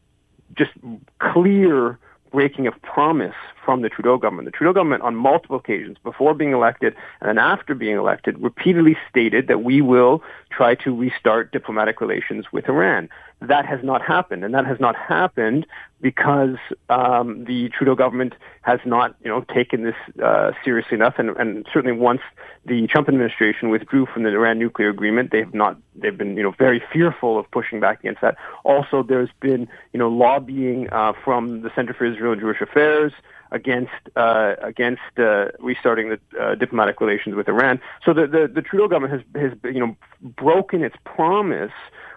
just 0.56 0.72
clear 1.18 1.98
breaking 2.30 2.66
of 2.66 2.80
promise 2.82 3.34
from 3.64 3.82
the 3.82 3.88
Trudeau 3.88 4.18
government. 4.18 4.46
The 4.46 4.52
Trudeau 4.52 4.72
government, 4.72 5.02
on 5.02 5.16
multiple 5.16 5.56
occasions, 5.56 5.96
before 6.02 6.34
being 6.34 6.52
elected 6.52 6.94
and 7.20 7.28
then 7.28 7.38
after 7.38 7.74
being 7.74 7.96
elected, 7.96 8.38
repeatedly 8.40 8.96
stated 9.08 9.48
that 9.48 9.62
we 9.62 9.80
will 9.80 10.22
try 10.50 10.74
to 10.76 10.94
restart 10.94 11.52
diplomatic 11.52 12.00
relations 12.00 12.46
with 12.52 12.68
Iran. 12.68 13.08
That 13.40 13.66
has 13.66 13.80
not 13.82 14.00
happened, 14.02 14.44
and 14.44 14.54
that 14.54 14.66
has 14.66 14.78
not 14.80 14.96
happened 14.96 15.66
because 16.00 16.56
um, 16.88 17.44
the 17.44 17.68
Trudeau 17.70 17.94
government 17.94 18.34
has 18.62 18.78
not, 18.84 19.16
you 19.22 19.30
know, 19.30 19.44
taken 19.54 19.84
this 19.84 19.94
uh, 20.22 20.52
seriously 20.64 20.94
enough. 20.94 21.14
And, 21.18 21.30
and 21.30 21.66
certainly, 21.72 21.96
once 21.96 22.20
the 22.64 22.86
Trump 22.86 23.08
administration 23.08 23.70
withdrew 23.70 24.06
from 24.06 24.22
the 24.22 24.30
Iran 24.30 24.58
nuclear 24.58 24.88
agreement, 24.88 25.30
they 25.32 25.40
have 25.40 25.54
not. 25.54 25.76
They've 25.94 26.16
been, 26.16 26.36
you 26.36 26.42
know, 26.42 26.52
very 26.58 26.82
fearful 26.92 27.38
of 27.38 27.50
pushing 27.50 27.80
back 27.80 28.00
against 28.00 28.20
that. 28.22 28.36
Also, 28.64 29.02
there's 29.02 29.30
been, 29.40 29.68
you 29.92 29.98
know, 29.98 30.08
lobbying 30.08 30.88
uh, 30.90 31.12
from 31.24 31.62
the 31.62 31.70
Center 31.74 31.92
for 31.92 32.06
Israel 32.06 32.32
and 32.32 32.40
Jewish 32.40 32.60
Affairs 32.60 33.12
against 33.54 33.92
uh, 34.16 34.56
against 34.60 35.00
uh, 35.18 35.46
restarting 35.60 36.10
the 36.10 36.20
uh, 36.38 36.54
diplomatic 36.56 37.00
relations 37.00 37.34
with 37.36 37.48
Iran. 37.48 37.80
So 38.04 38.12
the, 38.12 38.26
the, 38.26 38.50
the 38.52 38.62
Trudeau 38.62 38.88
government 38.88 39.12
has 39.14 39.42
has 39.42 39.58
you 39.64 39.80
know 39.80 39.96
broken 40.20 40.82
its 40.82 40.96
promise 41.04 41.72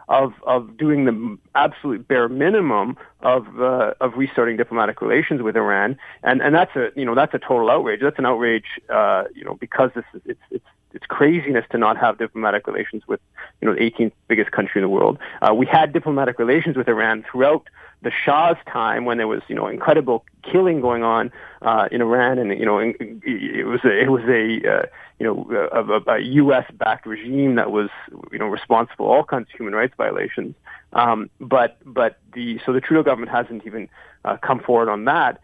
of 0.09 0.33
of 0.43 0.77
doing 0.77 1.05
the 1.05 1.37
absolute 1.55 2.07
bare 2.07 2.27
minimum 2.27 2.97
of 3.21 3.61
uh, 3.61 3.93
of 4.01 4.17
restarting 4.17 4.57
diplomatic 4.57 5.01
relations 5.01 5.41
with 5.41 5.55
Iran, 5.55 5.97
and 6.23 6.41
and 6.41 6.55
that's 6.55 6.75
a 6.75 6.91
you 6.95 7.05
know 7.05 7.15
that's 7.15 7.33
a 7.33 7.39
total 7.39 7.69
outrage. 7.69 8.01
That's 8.01 8.19
an 8.19 8.25
outrage, 8.25 8.65
uh, 8.89 9.25
you 9.35 9.43
know, 9.45 9.55
because 9.55 9.91
this 9.95 10.05
is 10.13 10.21
it's 10.25 10.41
it's 10.49 10.65
it's 10.93 11.05
craziness 11.05 11.65
to 11.71 11.77
not 11.77 11.97
have 11.97 12.17
diplomatic 12.17 12.65
relations 12.65 13.03
with 13.07 13.19
you 13.61 13.67
know 13.67 13.75
the 13.75 13.81
18th 13.81 14.13
biggest 14.27 14.51
country 14.51 14.81
in 14.81 14.83
the 14.83 14.89
world. 14.89 15.19
Uh, 15.41 15.53
we 15.53 15.65
had 15.65 15.93
diplomatic 15.93 16.39
relations 16.39 16.75
with 16.77 16.87
Iran 16.87 17.23
throughout 17.29 17.67
the 18.01 18.11
Shah's 18.11 18.57
time 18.71 19.05
when 19.05 19.17
there 19.17 19.27
was 19.27 19.41
you 19.47 19.55
know 19.55 19.67
incredible 19.67 20.23
killing 20.43 20.81
going 20.81 21.03
on 21.03 21.31
uh, 21.61 21.87
in 21.91 22.01
Iran, 22.01 22.37
and 22.39 22.57
you 22.57 22.65
know 22.65 22.79
it 22.79 23.67
was 23.67 23.81
a, 23.83 23.99
it 23.99 24.09
was 24.09 24.23
a 24.23 24.69
uh, 24.69 24.85
you 25.19 25.25
know 25.25 25.69
a, 25.71 26.11
a 26.11 26.19
U.S. 26.19 26.65
backed 26.73 27.05
regime 27.05 27.55
that 27.55 27.71
was 27.71 27.89
you 28.31 28.39
know 28.39 28.47
responsible 28.47 29.05
for 29.05 29.17
all 29.17 29.23
kinds 29.23 29.47
of 29.51 29.57
human 29.57 29.73
rights 29.73 29.93
violations. 29.97 30.55
Um, 30.93 31.29
but 31.39 31.77
but 31.85 32.19
the 32.33 32.59
so 32.65 32.73
the 32.73 32.81
Trudeau 32.81 33.03
government 33.03 33.31
hasn't 33.31 33.65
even 33.65 33.89
uh, 34.25 34.37
come 34.37 34.59
forward 34.59 34.89
on 34.89 35.05
that 35.05 35.41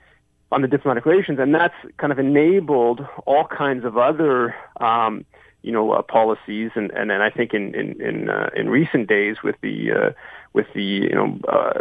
on 0.52 0.62
the 0.62 0.68
diplomatic 0.68 1.06
relations, 1.06 1.40
and 1.40 1.54
that's 1.54 1.76
kind 1.98 2.14
of 2.14 2.20
enabled 2.20 3.06
all 3.26 3.46
kinds 3.46 3.84
of 3.86 3.98
other. 3.98 4.56
Um, 4.80 5.26
you 5.64 5.72
know, 5.72 5.92
uh, 5.92 6.02
policies, 6.02 6.72
and, 6.76 6.92
and 6.92 7.10
and 7.10 7.24
I 7.24 7.30
think 7.30 7.54
in 7.54 7.74
in 7.74 8.02
in, 8.02 8.30
uh, 8.30 8.50
in 8.54 8.70
recent 8.70 9.08
days 9.08 9.38
with 9.42 9.56
the 9.62 9.92
uh, 9.94 10.10
with 10.54 10.68
the 10.74 10.84
you 10.84 11.16
know 11.16 11.40
uh, 11.48 11.74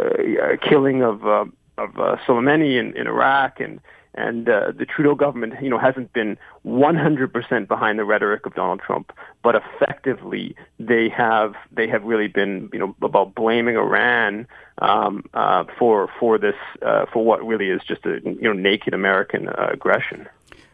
uh, 0.43 0.57
killing 0.67 1.03
of 1.03 1.25
uh, 1.25 1.45
of 1.77 1.99
uh, 1.99 2.17
Soleimani 2.25 2.79
in, 2.79 2.95
in 2.95 3.07
Iraq 3.07 3.59
and 3.59 3.79
and 4.15 4.47
uh, 4.47 4.71
the 4.77 4.85
Trudeau 4.85 5.15
government, 5.15 5.55
you 5.61 5.69
know, 5.69 5.79
hasn't 5.79 6.13
been 6.13 6.37
100% 6.65 7.67
behind 7.67 7.97
the 7.97 8.05
rhetoric 8.05 8.45
of 8.45 8.53
Donald 8.53 8.79
Trump, 8.79 9.11
but 9.41 9.55
effectively 9.55 10.55
they 10.79 11.09
have 11.09 11.55
they 11.71 11.87
have 11.87 12.03
really 12.03 12.27
been, 12.27 12.69
you 12.71 12.79
know, 12.79 12.95
about 13.01 13.33
blaming 13.33 13.75
Iran 13.75 14.47
um, 14.79 15.23
uh, 15.33 15.63
for 15.79 16.09
for 16.19 16.37
this 16.37 16.55
uh, 16.83 17.05
for 17.11 17.25
what 17.25 17.45
really 17.45 17.69
is 17.69 17.81
just 17.87 18.05
a 18.05 18.21
you 18.23 18.41
know 18.41 18.53
naked 18.53 18.93
American 18.93 19.49
uh, 19.49 19.69
aggression. 19.71 20.27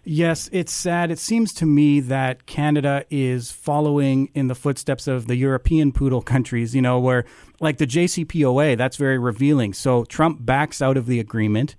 Yes, 0.03 0.49
it's 0.51 0.71
sad. 0.71 1.11
It 1.11 1.19
seems 1.19 1.53
to 1.55 1.65
me 1.65 1.99
that 1.99 2.45
Canada 2.45 3.05
is 3.09 3.51
following 3.51 4.29
in 4.33 4.47
the 4.47 4.55
footsteps 4.55 5.07
of 5.07 5.27
the 5.27 5.35
European 5.35 5.91
poodle 5.91 6.21
countries, 6.21 6.73
you 6.73 6.81
know, 6.81 6.99
where 6.99 7.25
like 7.59 7.77
the 7.77 7.87
JCPOA, 7.87 8.77
that's 8.77 8.97
very 8.97 9.17
revealing. 9.17 9.73
So 9.73 10.05
Trump 10.05 10.45
backs 10.45 10.81
out 10.81 10.97
of 10.97 11.05
the 11.05 11.19
agreement. 11.19 11.75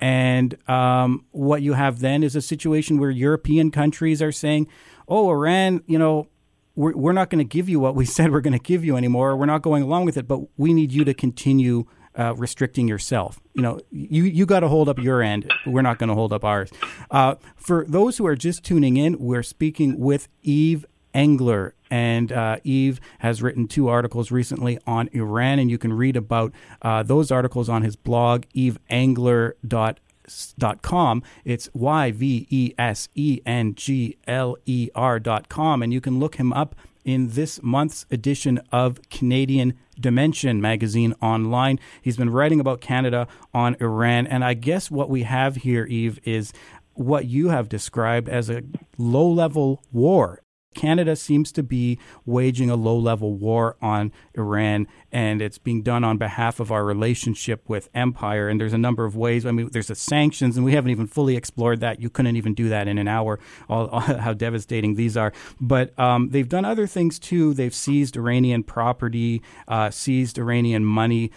And 0.00 0.56
um, 0.68 1.26
what 1.32 1.62
you 1.62 1.74
have 1.74 2.00
then 2.00 2.22
is 2.22 2.36
a 2.36 2.42
situation 2.42 2.98
where 2.98 3.10
European 3.10 3.70
countries 3.70 4.22
are 4.22 4.32
saying, 4.32 4.68
oh, 5.06 5.30
Iran, 5.30 5.82
you 5.86 5.98
know, 5.98 6.28
we're, 6.74 6.96
we're 6.96 7.12
not 7.12 7.28
going 7.28 7.40
to 7.40 7.44
give 7.44 7.68
you 7.68 7.80
what 7.80 7.94
we 7.94 8.04
said 8.06 8.32
we're 8.32 8.40
going 8.40 8.58
to 8.58 8.58
give 8.58 8.84
you 8.84 8.96
anymore. 8.96 9.36
We're 9.36 9.46
not 9.46 9.62
going 9.62 9.82
along 9.82 10.04
with 10.06 10.16
it, 10.16 10.26
but 10.26 10.40
we 10.56 10.72
need 10.72 10.92
you 10.92 11.04
to 11.04 11.14
continue 11.14 11.86
uh, 12.18 12.34
restricting 12.34 12.88
yourself. 12.88 13.40
You 13.54 13.62
know, 13.62 13.80
you, 13.90 14.24
you 14.24 14.44
got 14.44 14.60
to 14.60 14.68
hold 14.68 14.88
up 14.88 14.98
your 14.98 15.22
end. 15.22 15.50
We're 15.66 15.82
not 15.82 15.98
going 15.98 16.08
to 16.08 16.14
hold 16.14 16.32
up 16.32 16.44
ours. 16.44 16.70
Uh, 17.10 17.36
for 17.56 17.84
those 17.88 18.18
who 18.18 18.26
are 18.26 18.36
just 18.36 18.64
tuning 18.64 18.96
in, 18.96 19.18
we're 19.18 19.42
speaking 19.42 19.98
with 19.98 20.28
Yves 20.42 20.84
Engler. 21.14 21.74
And 21.90 22.30
uh, 22.32 22.58
Yves 22.64 23.00
has 23.20 23.42
written 23.42 23.66
two 23.66 23.88
articles 23.88 24.30
recently 24.30 24.78
on 24.86 25.08
Iran, 25.12 25.58
and 25.58 25.70
you 25.70 25.78
can 25.78 25.94
read 25.94 26.16
about 26.16 26.52
uh, 26.82 27.02
those 27.02 27.30
articles 27.30 27.70
on 27.70 27.82
his 27.82 27.96
blog, 27.96 28.44
yvesengler.com. 28.54 31.22
It's 31.46 31.70
Y 31.72 32.10
V 32.10 32.46
E 32.50 32.74
S 32.78 33.08
E 33.14 33.40
N 33.46 33.74
G 33.74 34.18
L 34.26 34.58
E 34.66 34.90
R 34.94 35.18
dot 35.18 35.48
com, 35.48 35.82
and 35.82 35.90
you 35.90 36.02
can 36.02 36.18
look 36.18 36.36
him 36.36 36.52
up 36.52 36.74
in 37.06 37.30
this 37.30 37.62
month's 37.62 38.04
edition 38.10 38.60
of 38.70 39.00
Canadian 39.08 39.72
Dimension 40.00 40.60
magazine 40.60 41.14
online. 41.20 41.78
He's 42.02 42.16
been 42.16 42.30
writing 42.30 42.60
about 42.60 42.80
Canada 42.80 43.26
on 43.52 43.76
Iran. 43.80 44.26
And 44.26 44.44
I 44.44 44.54
guess 44.54 44.90
what 44.90 45.10
we 45.10 45.22
have 45.24 45.56
here, 45.56 45.86
Yves, 45.86 46.18
is 46.24 46.52
what 46.94 47.26
you 47.26 47.48
have 47.48 47.68
described 47.68 48.28
as 48.28 48.50
a 48.50 48.62
low 48.96 49.28
level 49.28 49.82
war. 49.92 50.42
Canada 50.74 51.16
seems 51.16 51.50
to 51.52 51.62
be 51.62 51.98
waging 52.26 52.70
a 52.70 52.76
low 52.76 52.96
level 52.96 53.34
war 53.34 53.76
on 53.80 54.12
Iran, 54.34 54.86
and 55.10 55.40
it's 55.42 55.58
being 55.58 55.82
done 55.82 56.04
on 56.04 56.18
behalf 56.18 56.60
of 56.60 56.70
our 56.70 56.84
relationship 56.84 57.68
with 57.68 57.88
empire. 57.94 58.48
And 58.48 58.60
there's 58.60 58.72
a 58.72 58.78
number 58.78 59.04
of 59.04 59.16
ways. 59.16 59.46
I 59.46 59.50
mean, 59.50 59.70
there's 59.72 59.88
the 59.88 59.94
sanctions, 59.94 60.56
and 60.56 60.64
we 60.64 60.72
haven't 60.72 60.90
even 60.90 61.06
fully 61.06 61.36
explored 61.36 61.80
that. 61.80 62.00
You 62.00 62.10
couldn't 62.10 62.36
even 62.36 62.54
do 62.54 62.68
that 62.68 62.86
in 62.86 62.98
an 62.98 63.08
hour, 63.08 63.40
all, 63.68 63.88
all, 63.88 64.00
how 64.00 64.34
devastating 64.34 64.94
these 64.94 65.16
are. 65.16 65.32
But 65.60 65.98
um, 65.98 66.30
they've 66.30 66.48
done 66.48 66.64
other 66.64 66.86
things 66.86 67.18
too. 67.18 67.54
They've 67.54 67.74
seized 67.74 68.16
Iranian 68.16 68.62
property, 68.62 69.42
uh, 69.66 69.90
seized 69.90 70.38
Iranian 70.38 70.84
money. 70.84 71.30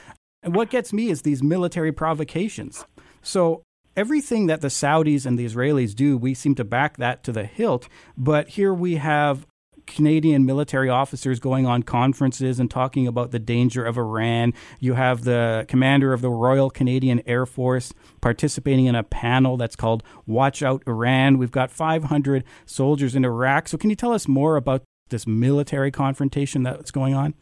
And 0.44 0.56
what 0.56 0.70
gets 0.70 0.92
me 0.92 1.10
is 1.10 1.22
these 1.22 1.42
military 1.42 1.92
provocations. 1.92 2.86
So 3.22 3.64
everything 3.96 4.48
that 4.48 4.62
the 4.62 4.68
Saudis 4.68 5.26
and 5.26 5.38
the 5.38 5.46
Israelis 5.46 5.96
do, 5.96 6.18
we 6.18 6.34
seem 6.34 6.56
to 6.56 6.64
back 6.64 6.98
that 6.98 7.24
to 7.24 7.32
the 7.32 7.46
hilt. 7.46 7.88
But 8.18 8.50
here 8.50 8.74
we 8.74 8.96
have 8.96 9.46
Canadian 9.88 10.46
military 10.46 10.90
officers 10.90 11.40
going 11.40 11.66
on 11.66 11.84
conferences 11.84 12.60
and 12.60 12.70
talking 12.70 13.08
about 13.08 13.32
the 13.32 13.40
danger 13.40 13.84
of 13.84 13.98
Iran. 13.98 14.54
You 14.80 14.94
have 14.94 15.24
the 15.24 15.66
commander 15.68 16.14
of 16.14 16.22
the 16.22 16.30
Royal 16.30 16.70
Canadian 16.70 17.22
Air 17.26 17.46
Force 17.46 17.94
participating 18.22 18.86
in 18.86 18.96
a 18.96 19.04
panel 19.04 19.58
that's 19.58 19.76
called 19.76 20.04
Watch 20.26 20.64
Out 20.64 20.84
Iran. 20.88 21.38
We've 21.38 21.52
got 21.52 21.72
500 21.72 22.44
soldiers 22.66 23.16
in 23.16 23.26
Iraq. 23.26 23.68
So, 23.68 23.78
can 23.78 23.90
you 23.90 23.96
tell 23.96 24.14
us 24.14 24.28
more 24.28 24.56
about 24.56 24.84
this 25.10 25.28
military 25.28 25.92
confrontation 25.92 26.64
that's 26.64 26.92
going 26.92 27.14
on? 27.14 27.34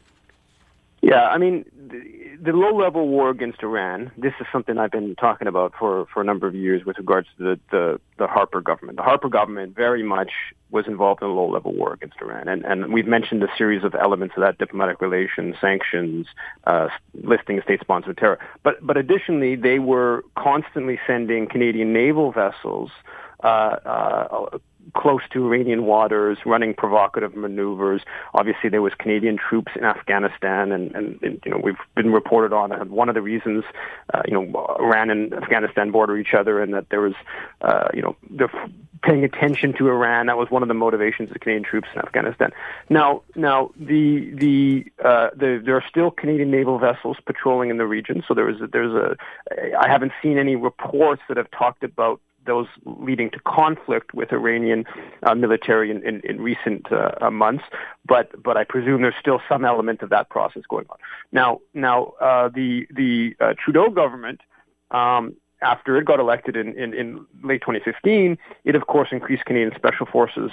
Yeah, 1.02 1.28
I 1.28 1.38
mean, 1.38 1.64
the, 1.74 2.50
the 2.50 2.52
low-level 2.52 3.08
war 3.08 3.30
against 3.30 3.62
Iran. 3.62 4.10
This 4.18 4.34
is 4.40 4.46
something 4.52 4.76
I've 4.78 4.90
been 4.90 5.14
talking 5.16 5.48
about 5.48 5.72
for, 5.78 6.06
for 6.12 6.20
a 6.20 6.24
number 6.24 6.46
of 6.46 6.54
years 6.54 6.84
with 6.84 6.98
regards 6.98 7.26
to 7.38 7.42
the, 7.42 7.60
the, 7.70 8.00
the 8.18 8.26
Harper 8.26 8.60
government. 8.60 8.96
The 8.98 9.02
Harper 9.02 9.28
government 9.28 9.74
very 9.74 10.02
much 10.02 10.30
was 10.70 10.86
involved 10.86 11.22
in 11.22 11.28
a 11.28 11.32
low-level 11.32 11.72
war 11.72 11.92
against 11.92 12.16
Iran, 12.20 12.46
and 12.48 12.64
and 12.64 12.92
we've 12.92 13.06
mentioned 13.06 13.42
a 13.42 13.48
series 13.58 13.82
of 13.82 13.94
elements 13.94 14.34
of 14.36 14.42
that: 14.42 14.58
diplomatic 14.58 15.00
relations, 15.00 15.56
sanctions, 15.60 16.26
uh, 16.64 16.88
listing 17.24 17.60
state-sponsored 17.64 18.16
terror. 18.16 18.38
But 18.62 18.86
but 18.86 18.96
additionally, 18.96 19.56
they 19.56 19.80
were 19.80 20.22
constantly 20.36 21.00
sending 21.08 21.48
Canadian 21.48 21.92
naval 21.92 22.30
vessels 22.30 22.90
uh, 23.42 23.46
uh, 23.46 24.58
close 24.94 25.22
to 25.32 25.46
Iranian 25.46 25.84
waters, 25.84 26.38
running 26.44 26.74
provocative 26.74 27.36
maneuvers. 27.36 28.02
Obviously, 28.34 28.70
there 28.70 28.82
was 28.82 28.92
Canadian 28.98 29.36
troops 29.36 29.72
in 29.76 29.84
Afghanistan, 29.84 30.72
and, 30.72 30.94
and, 30.94 31.22
and 31.22 31.40
you 31.44 31.50
know 31.50 31.60
we've 31.62 31.78
been 31.94 32.12
reported 32.12 32.52
on. 32.52 32.72
And 32.72 32.90
one 32.90 33.08
of 33.08 33.14
the 33.14 33.22
reasons, 33.22 33.64
uh, 34.12 34.22
you 34.26 34.32
know, 34.32 34.76
Iran 34.78 35.10
and 35.10 35.32
Afghanistan 35.34 35.90
border 35.90 36.16
each 36.16 36.34
other, 36.34 36.60
and 36.60 36.74
that 36.74 36.88
there 36.90 37.00
was, 37.00 37.14
uh, 37.60 37.88
you 37.94 38.02
know, 38.02 38.16
the 38.28 38.48
paying 39.02 39.24
attention 39.24 39.72
to 39.78 39.88
Iran. 39.88 40.26
That 40.26 40.36
was 40.36 40.50
one 40.50 40.62
of 40.62 40.68
the 40.68 40.74
motivations 40.74 41.30
of 41.30 41.40
Canadian 41.40 41.64
troops 41.64 41.88
in 41.94 42.00
Afghanistan. 42.00 42.50
Now, 42.88 43.22
now 43.34 43.70
the 43.78 44.30
the, 44.34 44.84
uh, 45.04 45.30
the 45.34 45.62
there 45.64 45.76
are 45.76 45.84
still 45.88 46.10
Canadian 46.10 46.50
naval 46.50 46.78
vessels 46.78 47.16
patrolling 47.24 47.70
in 47.70 47.78
the 47.78 47.86
region. 47.86 48.22
So 48.26 48.34
there 48.34 48.48
is 48.48 48.60
a, 48.60 48.66
there's 48.66 48.94
a 48.94 49.16
I 49.78 49.88
haven't 49.88 50.12
seen 50.22 50.38
any 50.38 50.56
reports 50.56 51.22
that 51.28 51.36
have 51.36 51.50
talked 51.50 51.84
about 51.84 52.20
those 52.46 52.66
leading 52.84 53.30
to 53.30 53.40
conflict 53.40 54.14
with 54.14 54.32
Iranian 54.32 54.84
uh, 55.22 55.34
military 55.34 55.90
in, 55.90 56.02
in, 56.06 56.20
in 56.20 56.40
recent 56.40 56.90
uh, 56.92 57.12
uh, 57.20 57.30
months. 57.30 57.64
But 58.06 58.30
but 58.42 58.56
I 58.56 58.64
presume 58.64 59.02
there's 59.02 59.14
still 59.20 59.40
some 59.48 59.64
element 59.64 60.02
of 60.02 60.10
that 60.10 60.28
process 60.30 60.62
going 60.68 60.86
on. 60.90 60.98
Now 61.32 61.60
now 61.74 62.14
uh, 62.20 62.48
the 62.48 62.86
the 62.90 63.36
uh, 63.40 63.54
Trudeau 63.62 63.90
government. 63.90 64.40
Um, 64.90 65.36
after 65.62 65.98
it 65.98 66.06
got 66.06 66.18
elected 66.18 66.56
in, 66.56 66.68
in, 66.78 66.94
in 66.94 67.26
late 67.44 67.60
2015, 67.60 68.38
it 68.64 68.74
of 68.74 68.86
course 68.86 69.10
increased 69.12 69.44
Canadian 69.44 69.72
special 69.76 70.06
forces 70.06 70.50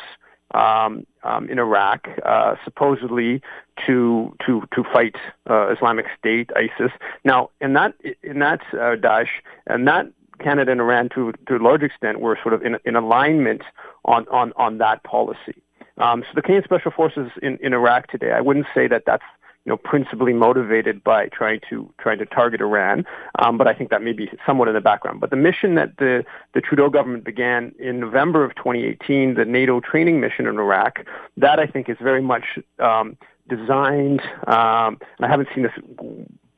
um, 0.54 1.06
um, 1.24 1.50
in 1.50 1.60
Iraq, 1.60 2.08
uh, 2.26 2.56
supposedly 2.64 3.42
to 3.86 4.36
to 4.46 4.64
to 4.74 4.84
fight 4.84 5.16
uh, 5.50 5.74
Islamic 5.74 6.06
State, 6.18 6.50
ISIS. 6.56 6.92
Now, 7.24 7.50
in 7.60 7.74
that 7.74 7.94
in 8.24 8.40
that 8.40 8.62
uh, 8.74 8.96
Daesh, 8.96 9.28
and 9.66 9.88
that 9.88 10.08
Canada 10.40 10.72
and 10.72 10.82
Iran, 10.82 11.10
to, 11.16 11.34
to 11.48 11.56
a 11.56 11.60
large 11.60 11.84
extent, 11.84 12.20
were 12.20 12.38
sort 12.42 12.54
of 12.54 12.62
in, 12.64 12.78
in 12.86 12.96
alignment 12.96 13.64
on, 14.06 14.28
on, 14.30 14.54
on 14.56 14.78
that 14.80 15.04
policy. 15.04 15.62
Um, 15.98 16.24
so 16.24 16.30
the 16.36 16.42
Canadian 16.42 16.64
Special 16.64 16.92
Forces 16.92 17.32
in, 17.42 17.58
in 17.58 17.74
Iraq 17.74 18.08
today, 18.08 18.32
I 18.32 18.42
wouldn't 18.42 18.68
say 18.74 18.88
that 18.88 19.04
that's 19.06 19.24
you 19.68 19.72
know, 19.72 19.78
principally 19.78 20.32
motivated 20.32 21.04
by 21.04 21.28
trying 21.28 21.60
to 21.70 21.94
trying 22.00 22.20
to 22.20 22.26
target 22.26 22.62
Iran, 22.62 23.06
um, 23.40 23.58
but 23.58 23.68
I 23.68 23.74
think 23.74 23.90
that 23.90 24.02
may 24.02 24.14
be 24.14 24.32
somewhat 24.46 24.70
in 24.70 24.74
the 24.74 24.80
background. 24.80 25.20
But 25.20 25.30
the 25.30 25.36
mission 25.36 25.76
that 25.76 25.98
the 25.98 26.24
the 26.54 26.62
Trudeau 26.62 26.90
government 26.90 27.26
began 27.26 27.76
in 27.78 28.00
November 28.00 28.46
of 28.46 28.56
2018, 28.56 29.34
the 29.34 29.44
NATO 29.44 29.82
training 29.82 30.22
mission 30.22 30.48
in 30.48 30.58
Iraq, 30.58 31.06
that 31.36 31.60
I 31.60 31.68
think 31.68 31.90
is 31.90 31.98
very 32.02 32.22
much 32.22 32.58
um, 32.80 33.18
designed. 33.50 34.22
Um, 34.48 35.00
and 35.18 35.26
I 35.26 35.28
haven't 35.28 35.50
seen 35.54 35.64
this 35.64 35.74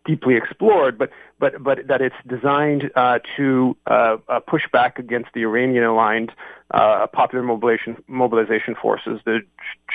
deeply 0.10 0.36
explored, 0.36 0.98
but 0.98 1.10
but 1.38 1.62
but 1.64 1.88
that 1.88 2.02
it's 2.02 2.16
designed 2.28 2.90
uh, 2.96 3.20
to 3.38 3.78
uh, 3.86 4.18
uh, 4.28 4.40
push 4.40 4.64
back 4.74 4.98
against 4.98 5.30
the 5.36 5.42
Iranian-aligned 5.42 6.32
uh, 6.72 7.06
popular 7.08 7.44
mobilization 7.44 8.04
mobilization 8.08 8.74
forces, 8.82 9.20
the 9.26 9.42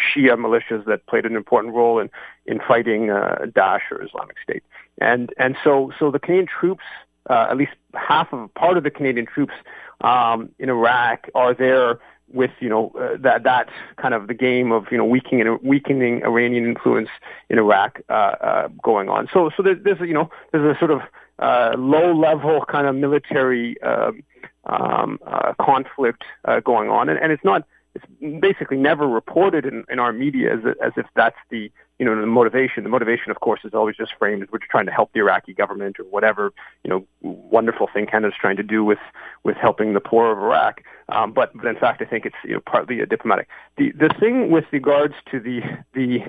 Shia 0.03 0.37
militias 0.37 0.85
that 0.87 1.07
played 1.07 1.27
an 1.27 1.35
important 1.35 1.75
role 1.75 1.99
in 1.99 2.11
in 2.47 2.61
fighting 2.61 3.11
uh, 3.11 3.47
Daesh 3.57 3.87
or 3.91 4.05
Islamic 4.05 4.37
State, 4.43 4.63
and 5.01 5.35
and 5.37 5.57
so 5.65 5.93
so 5.99 6.13
the 6.13 6.21
Canadian 6.21 6.47
troops, 6.47 6.85
uh, 7.29 7.49
at 7.51 7.57
least 7.57 7.73
half 7.95 8.33
of 8.33 8.55
part 8.55 8.77
of 8.77 8.85
the 8.85 8.91
Canadian 8.91 9.27
troops 9.27 9.55
um, 10.03 10.49
in 10.61 10.69
Iraq, 10.69 11.29
are 11.35 11.55
there 11.55 11.99
with 12.35 12.51
you 12.61 12.69
know 12.69 12.93
uh, 12.99 13.17
that 13.21 13.45
that 13.45 13.69
kind 13.97 14.15
of 14.15 14.27
the 14.27 14.35
game 14.35 14.73
of 14.73 14.87
you 14.91 14.99
know 14.99 15.05
weakening 15.05 15.59
weakening 15.63 16.23
Iranian 16.25 16.67
influence 16.67 17.09
in 17.49 17.59
Iraq 17.59 18.01
uh, 18.09 18.13
uh, 18.13 18.69
going 18.83 19.09
on. 19.09 19.29
So 19.33 19.51
so 19.57 19.63
there's, 19.63 19.83
there's 19.83 20.01
you 20.01 20.15
know 20.15 20.31
there's 20.53 20.77
a 20.77 20.79
sort 20.79 20.91
of 20.91 21.01
uh, 21.39 21.75
low 21.79 22.15
level 22.15 22.65
kind 22.67 22.87
of 22.87 22.95
military 22.95 23.81
um, 23.83 24.23
um, 24.67 25.19
uh, 25.27 25.53
conflict 25.61 26.25
uh, 26.45 26.61
going 26.61 26.91
on, 26.91 27.09
and, 27.09 27.19
and 27.19 27.33
it's 27.33 27.45
not 27.45 27.67
it's 27.95 28.41
basically 28.41 28.77
never 28.77 29.07
reported 29.07 29.65
in, 29.65 29.85
in 29.89 29.99
our 29.99 30.13
media 30.13 30.55
as, 30.55 30.61
as 30.83 30.93
if 30.97 31.07
that's 31.15 31.37
the 31.51 31.71
you 31.99 32.05
know 32.05 32.21
the 32.21 32.27
motivation. 32.27 32.83
The 32.83 32.89
motivation, 32.89 33.31
of 33.31 33.41
course, 33.41 33.61
is 33.65 33.73
always 33.75 33.97
just 33.97 34.13
framed 34.19 34.43
as 34.43 34.49
we're 34.51 34.59
just 34.59 34.71
trying 34.71 34.87
to 34.87 34.93
help 34.93 35.13
the 35.13 35.21
Iraqi 35.21 35.55
government 35.55 35.99
or 35.99 36.05
whatever 36.05 36.53
you 36.83 36.91
know 36.91 37.07
wonderful 37.23 37.89
thing 37.93 38.07
Canada's 38.07 38.37
trying 38.41 38.57
to 38.57 38.63
do 38.63 38.85
with 38.85 38.99
with 39.45 39.57
helping 39.57 39.95
the 39.95 40.01
poor 40.01 40.33
of 40.33 40.39
Iraq. 40.39 40.83
Um, 41.09 41.33
but 41.33 41.57
but 41.57 41.67
in 41.67 41.77
fact, 41.77 42.03
I 42.03 42.05
think 42.05 42.27
it's 42.27 42.37
you 42.45 42.55
know 42.55 42.61
partly 42.61 43.01
a 43.01 43.07
diplomatic. 43.07 43.49
The 43.77 43.93
the 43.93 44.13
thing 44.19 44.51
with 44.51 44.65
regards 44.73 45.15
to 45.31 45.41
the 45.41 45.61
the 45.95 46.25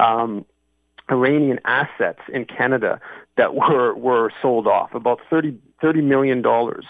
um, 0.00 0.44
Iranian 1.10 1.58
assets 1.64 2.20
in 2.32 2.44
Canada 2.44 3.00
that 3.36 3.54
were 3.54 3.94
were 3.94 4.30
sold 4.40 4.66
off 4.66 4.94
about 4.94 5.20
30, 5.28 5.56
30 5.80 6.02
million 6.02 6.42
dollars 6.42 6.84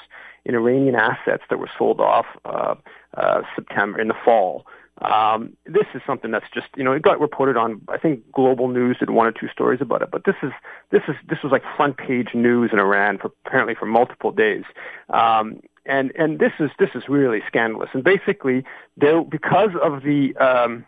in 0.45 0.55
Iranian 0.55 0.95
assets 0.95 1.43
that 1.51 1.59
were 1.59 1.71
sold 1.79 2.01
off 2.01 2.27
uh, 2.45 2.75
uh, 3.17 3.43
September 3.55 4.01
in 4.01 4.09
the 4.09 4.15
fall. 4.25 4.67
Um, 5.01 5.57
this 5.65 5.87
is 5.95 6.03
something 6.07 6.31
that's 6.31 6.47
just 6.53 6.67
you 6.77 6.85
know 6.85 6.93
it 6.93 7.03
got 7.03 7.21
reported 7.21 7.57
on. 7.57 7.81
I 7.89 7.97
think 7.97 8.31
Global 8.33 8.69
News 8.69 8.99
did 8.99 9.11
one 9.11 9.27
or 9.27 9.33
two 9.33 9.49
stories 9.49 9.81
about 9.81 10.03
it, 10.03 10.11
but 10.11 10.25
this 10.25 10.37
is 10.43 10.53
this 10.91 11.03
is 11.09 11.15
this 11.29 11.39
was 11.43 11.53
like 11.53 11.63
front 11.77 11.97
page 11.97 12.35
news 12.35 12.71
in 12.73 12.79
Iran 12.79 13.19
for 13.19 13.33
apparently 13.47 13.75
for 13.75 13.87
multiple 13.87 14.31
days. 14.31 14.65
Um, 15.09 15.61
and 15.87 16.13
and 16.17 16.39
this 16.39 16.53
is 16.61 16.71
this 16.79 16.91
is 16.95 17.05
really 17.09 17.41
scandalous. 17.47 17.91
And 17.95 18.05
basically, 18.05 18.65
there 18.97 19.23
because 19.23 19.71
of 19.83 20.03
the 20.03 20.37
um, 20.37 20.85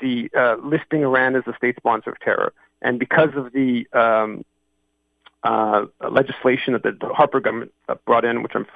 the 0.00 0.28
uh, 0.36 0.56
listing 0.62 1.02
Iran 1.02 1.36
as 1.36 1.44
a 1.46 1.56
state 1.56 1.76
sponsor 1.76 2.10
of 2.10 2.20
terror, 2.20 2.52
and 2.82 2.98
because 2.98 3.30
of 3.36 3.52
the 3.52 3.86
um, 3.92 4.44
uh, 5.44 5.86
legislation 6.10 6.72
that 6.72 6.82
the 6.82 7.08
Harper 7.08 7.40
government 7.40 7.72
uh, 7.88 7.94
brought 8.06 8.24
in, 8.24 8.42
which 8.42 8.52
I'm 8.54 8.66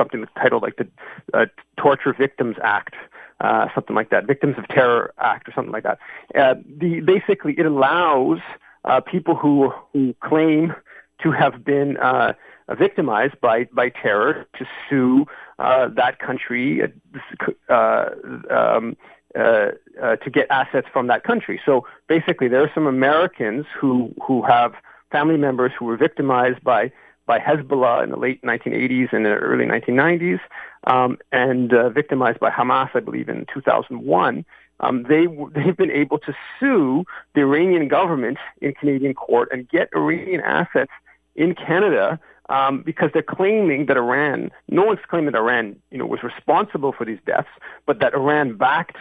something 0.00 0.24
titled 0.36 0.62
like 0.62 0.76
the 0.76 0.88
uh, 1.34 1.46
Torture 1.78 2.14
Victims 2.16 2.56
Act, 2.62 2.94
uh, 3.40 3.66
something 3.74 3.94
like 3.94 4.10
that, 4.10 4.26
Victims 4.26 4.56
of 4.58 4.66
Terror 4.68 5.12
Act, 5.18 5.48
or 5.48 5.52
something 5.52 5.72
like 5.72 5.84
that. 5.84 5.98
Uh, 6.34 6.54
the 6.80 7.00
basically 7.00 7.54
it 7.58 7.66
allows 7.66 8.38
uh, 8.84 9.00
people 9.00 9.34
who 9.34 9.72
who 9.92 10.14
claim 10.22 10.74
to 11.22 11.30
have 11.32 11.64
been 11.64 11.98
uh, 11.98 12.32
victimized 12.78 13.38
by 13.40 13.64
by 13.72 13.90
terror 13.90 14.46
to 14.58 14.66
sue 14.88 15.26
uh, 15.58 15.88
that 15.88 16.18
country. 16.18 16.82
Uh, 17.68 18.08
um, 18.50 18.96
uh, 19.38 19.68
uh, 20.02 20.16
to 20.16 20.28
get 20.28 20.48
assets 20.50 20.88
from 20.92 21.06
that 21.06 21.22
country. 21.22 21.60
So 21.64 21.86
basically, 22.08 22.48
there 22.48 22.64
are 22.64 22.70
some 22.74 22.88
Americans 22.88 23.64
who 23.80 24.12
who 24.26 24.42
have 24.42 24.72
family 25.12 25.36
members 25.36 25.70
who 25.78 25.84
were 25.84 25.96
victimized 25.96 26.64
by 26.64 26.90
by 27.30 27.38
Hezbollah 27.38 28.02
in 28.02 28.10
the 28.10 28.16
late 28.16 28.42
1980s 28.42 29.12
and 29.12 29.24
the 29.24 29.30
early 29.30 29.64
1990s, 29.64 30.40
um, 30.88 31.16
and 31.30 31.72
uh, 31.72 31.88
victimized 31.88 32.40
by 32.40 32.50
Hamas, 32.50 32.90
I 32.92 32.98
believe, 32.98 33.28
in 33.28 33.46
2001. 33.54 34.44
um, 34.80 35.04
they 35.04 35.26
they've 35.54 35.76
been 35.76 35.92
able 35.92 36.18
to 36.18 36.32
sue 36.58 37.04
the 37.36 37.42
Iranian 37.42 37.86
government 37.86 38.38
in 38.60 38.74
Canadian 38.74 39.14
court 39.14 39.48
and 39.52 39.68
get 39.68 39.90
Iranian 39.94 40.40
assets 40.40 40.90
in 41.36 41.54
Canada 41.54 42.18
um, 42.48 42.82
because 42.82 43.10
they're 43.12 43.22
claiming 43.22 43.86
that 43.86 43.96
Iran, 43.96 44.50
no 44.68 44.82
one's 44.82 44.98
claiming 45.08 45.30
that 45.30 45.38
Iran, 45.38 45.76
you 45.92 45.98
know, 45.98 46.06
was 46.06 46.24
responsible 46.24 46.92
for 46.92 47.04
these 47.04 47.20
deaths, 47.26 47.54
but 47.86 48.00
that 48.00 48.12
Iran 48.12 48.56
backed 48.56 48.96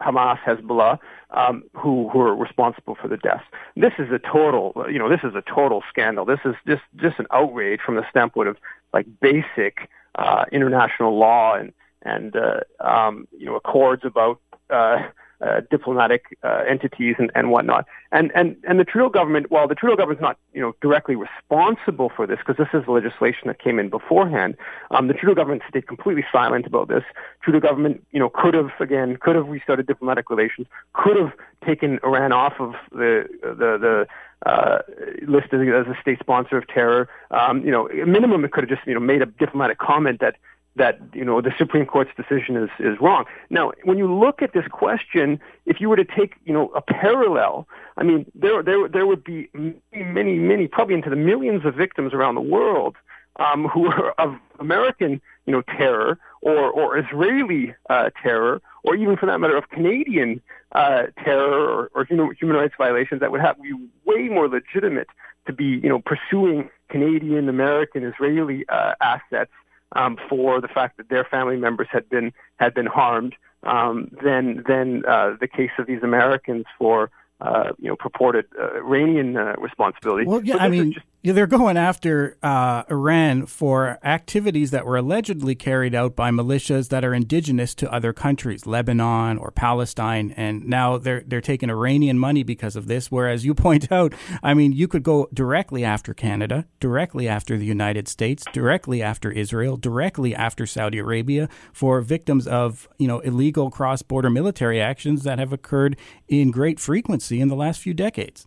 Hamas, 0.00 0.40
Hezbollah, 0.40 0.98
um, 1.32 1.64
who 1.74 2.08
who 2.10 2.20
are 2.20 2.34
responsible 2.34 2.94
for 2.94 3.08
the 3.08 3.16
deaths. 3.16 3.44
This 3.76 3.92
is 3.98 4.10
a 4.12 4.18
total, 4.18 4.86
you 4.90 4.98
know, 4.98 5.08
this 5.08 5.20
is 5.24 5.34
a 5.34 5.42
total 5.42 5.82
scandal. 5.88 6.24
This 6.24 6.40
is 6.44 6.54
just 6.66 6.82
just 6.96 7.18
an 7.18 7.26
outrage 7.30 7.80
from 7.80 7.96
the 7.96 8.08
standpoint 8.10 8.48
of 8.48 8.56
like 8.92 9.06
basic 9.20 9.88
uh, 10.14 10.44
international 10.52 11.18
law 11.18 11.54
and 11.54 11.72
and 12.02 12.36
uh, 12.36 12.60
um, 12.80 13.26
you 13.36 13.46
know 13.46 13.56
accords 13.56 14.04
about 14.04 14.40
uh, 14.70 15.02
uh, 15.42 15.60
diplomatic 15.70 16.38
uh, 16.42 16.62
entities 16.68 17.16
and, 17.18 17.30
and 17.34 17.50
whatnot. 17.50 17.86
And, 18.12 18.30
and, 18.34 18.56
and 18.68 18.78
the 18.78 18.84
Trudeau 18.84 19.08
government, 19.08 19.50
while 19.50 19.66
the 19.66 19.74
Trudeau 19.74 19.96
government's 19.96 20.22
not, 20.22 20.38
you 20.52 20.60
know, 20.60 20.74
directly 20.80 21.16
responsible 21.16 22.10
for 22.14 22.26
this, 22.26 22.38
because 22.38 22.56
this 22.56 22.68
is 22.80 22.86
legislation 22.88 23.44
that 23.46 23.58
came 23.58 23.78
in 23.78 23.88
beforehand, 23.88 24.56
um, 24.90 25.08
the 25.08 25.14
Trudeau 25.14 25.34
government 25.34 25.62
stayed 25.68 25.86
completely 25.86 26.24
silent 26.30 26.66
about 26.66 26.88
this. 26.88 27.02
Trudeau 27.42 27.60
government, 27.60 28.04
you 28.12 28.20
know, 28.20 28.30
could 28.30 28.54
have, 28.54 28.70
again, 28.80 29.16
could 29.20 29.34
have 29.34 29.48
restarted 29.48 29.86
diplomatic 29.86 30.30
relations, 30.30 30.66
could 30.92 31.16
have 31.16 31.32
taken 31.66 31.98
Iran 32.04 32.32
off 32.32 32.54
of 32.58 32.74
the, 32.92 33.24
the, 33.42 33.78
the, 33.78 34.06
uh, 34.46 34.78
listed 35.26 35.68
as 35.68 35.86
a 35.86 35.96
state 36.00 36.18
sponsor 36.18 36.56
of 36.56 36.66
terror. 36.66 37.08
Um, 37.30 37.64
you 37.64 37.70
know, 37.70 37.88
minimum, 38.06 38.44
it 38.44 38.52
could 38.52 38.68
have 38.68 38.76
just, 38.76 38.86
you 38.86 38.94
know, 38.94 39.00
made 39.00 39.22
a 39.22 39.26
diplomatic 39.26 39.78
comment 39.78 40.20
that 40.20 40.36
that 40.76 40.98
you 41.12 41.24
know 41.24 41.40
the 41.40 41.52
Supreme 41.58 41.86
Court's 41.86 42.10
decision 42.16 42.56
is 42.56 42.70
is 42.78 42.98
wrong. 43.00 43.24
Now, 43.50 43.72
when 43.84 43.98
you 43.98 44.12
look 44.12 44.42
at 44.42 44.52
this 44.52 44.66
question, 44.68 45.40
if 45.66 45.80
you 45.80 45.88
were 45.88 45.96
to 45.96 46.04
take 46.04 46.34
you 46.44 46.52
know 46.52 46.70
a 46.74 46.80
parallel, 46.80 47.68
I 47.96 48.02
mean 48.02 48.30
there 48.34 48.62
there 48.62 48.88
there 48.88 49.06
would 49.06 49.24
be 49.24 49.48
many 49.92 50.38
many 50.38 50.68
probably 50.68 50.94
into 50.94 51.10
the 51.10 51.16
millions 51.16 51.64
of 51.64 51.74
victims 51.74 52.14
around 52.14 52.36
the 52.36 52.40
world 52.40 52.96
um, 53.36 53.68
who 53.68 53.86
are 53.86 54.12
of 54.12 54.36
American 54.58 55.20
you 55.46 55.52
know 55.52 55.62
terror 55.62 56.18
or 56.40 56.70
or 56.70 56.98
Israeli 56.98 57.74
uh, 57.90 58.10
terror 58.22 58.62
or 58.84 58.96
even 58.96 59.16
for 59.16 59.26
that 59.26 59.38
matter 59.38 59.56
of 59.56 59.68
Canadian 59.68 60.40
uh, 60.72 61.04
terror 61.22 61.50
or, 61.52 61.90
or 61.94 62.04
human, 62.04 62.34
human 62.38 62.56
rights 62.56 62.74
violations 62.76 63.20
that 63.20 63.30
would 63.30 63.40
have 63.40 63.60
be 63.62 63.72
way 64.04 64.28
more 64.28 64.48
legitimate 64.48 65.08
to 65.46 65.52
be 65.52 65.64
you 65.64 65.88
know 65.88 66.00
pursuing 66.00 66.70
Canadian 66.88 67.48
American 67.48 68.04
Israeli 68.04 68.64
uh, 68.68 68.94
assets 69.00 69.52
um, 69.94 70.18
for 70.28 70.60
the 70.60 70.68
fact 70.68 70.96
that 70.96 71.08
their 71.08 71.24
family 71.24 71.56
members 71.56 71.88
had 71.90 72.08
been 72.08 72.32
had 72.56 72.74
been 72.74 72.86
harmed 72.86 73.34
um, 73.62 74.10
than 74.22 74.64
than 74.66 75.04
uh, 75.06 75.36
the 75.40 75.48
case 75.48 75.70
of 75.78 75.86
these 75.86 76.02
Americans 76.02 76.64
for 76.78 77.10
uh, 77.42 77.72
you 77.78 77.88
know 77.88 77.96
purported 77.96 78.46
uh, 78.58 78.76
Iranian 78.76 79.36
uh, 79.36 79.54
responsibility. 79.58 80.26
Well, 80.26 80.44
yeah, 80.44 80.56
I 80.58 80.68
mean, 80.68 80.92
just, 80.92 81.06
yeah, 81.22 81.32
they're 81.32 81.46
going 81.46 81.76
after 81.76 82.36
uh, 82.42 82.84
Iran 82.88 83.46
for 83.46 83.98
activities 84.04 84.70
that 84.70 84.86
were 84.86 84.96
allegedly 84.96 85.54
carried 85.54 85.94
out 85.94 86.14
by 86.14 86.30
militias 86.30 86.88
that 86.90 87.04
are 87.04 87.14
indigenous 87.14 87.74
to 87.76 87.92
other 87.92 88.12
countries, 88.12 88.64
Lebanon 88.66 89.38
or 89.38 89.50
Palestine, 89.50 90.32
and 90.36 90.64
now 90.66 90.98
they're 90.98 91.22
they're 91.26 91.40
taking 91.40 91.68
Iranian 91.68 92.18
money 92.18 92.44
because 92.44 92.76
of 92.76 92.86
this. 92.86 93.10
Whereas 93.10 93.44
you 93.44 93.54
point 93.54 93.90
out, 93.90 94.14
I 94.42 94.54
mean, 94.54 94.72
you 94.72 94.86
could 94.86 95.02
go 95.02 95.28
directly 95.34 95.84
after 95.84 96.14
Canada, 96.14 96.66
directly 96.78 97.28
after 97.28 97.58
the 97.58 97.66
United 97.66 98.06
States, 98.06 98.44
directly 98.52 99.02
after 99.02 99.32
Israel, 99.32 99.76
directly 99.76 100.34
after 100.34 100.64
Saudi 100.64 100.98
Arabia 100.98 101.48
for 101.72 102.00
victims 102.02 102.46
of 102.46 102.88
you 102.98 103.08
know 103.08 103.18
illegal 103.20 103.68
cross 103.70 104.02
border 104.02 104.30
military 104.30 104.80
actions 104.80 105.24
that 105.24 105.40
have 105.40 105.52
occurred 105.52 105.96
in 106.28 106.52
great 106.52 106.78
frequency 106.78 107.31
in 107.40 107.48
the 107.48 107.56
last 107.56 107.80
few 107.80 107.94
decades 107.94 108.46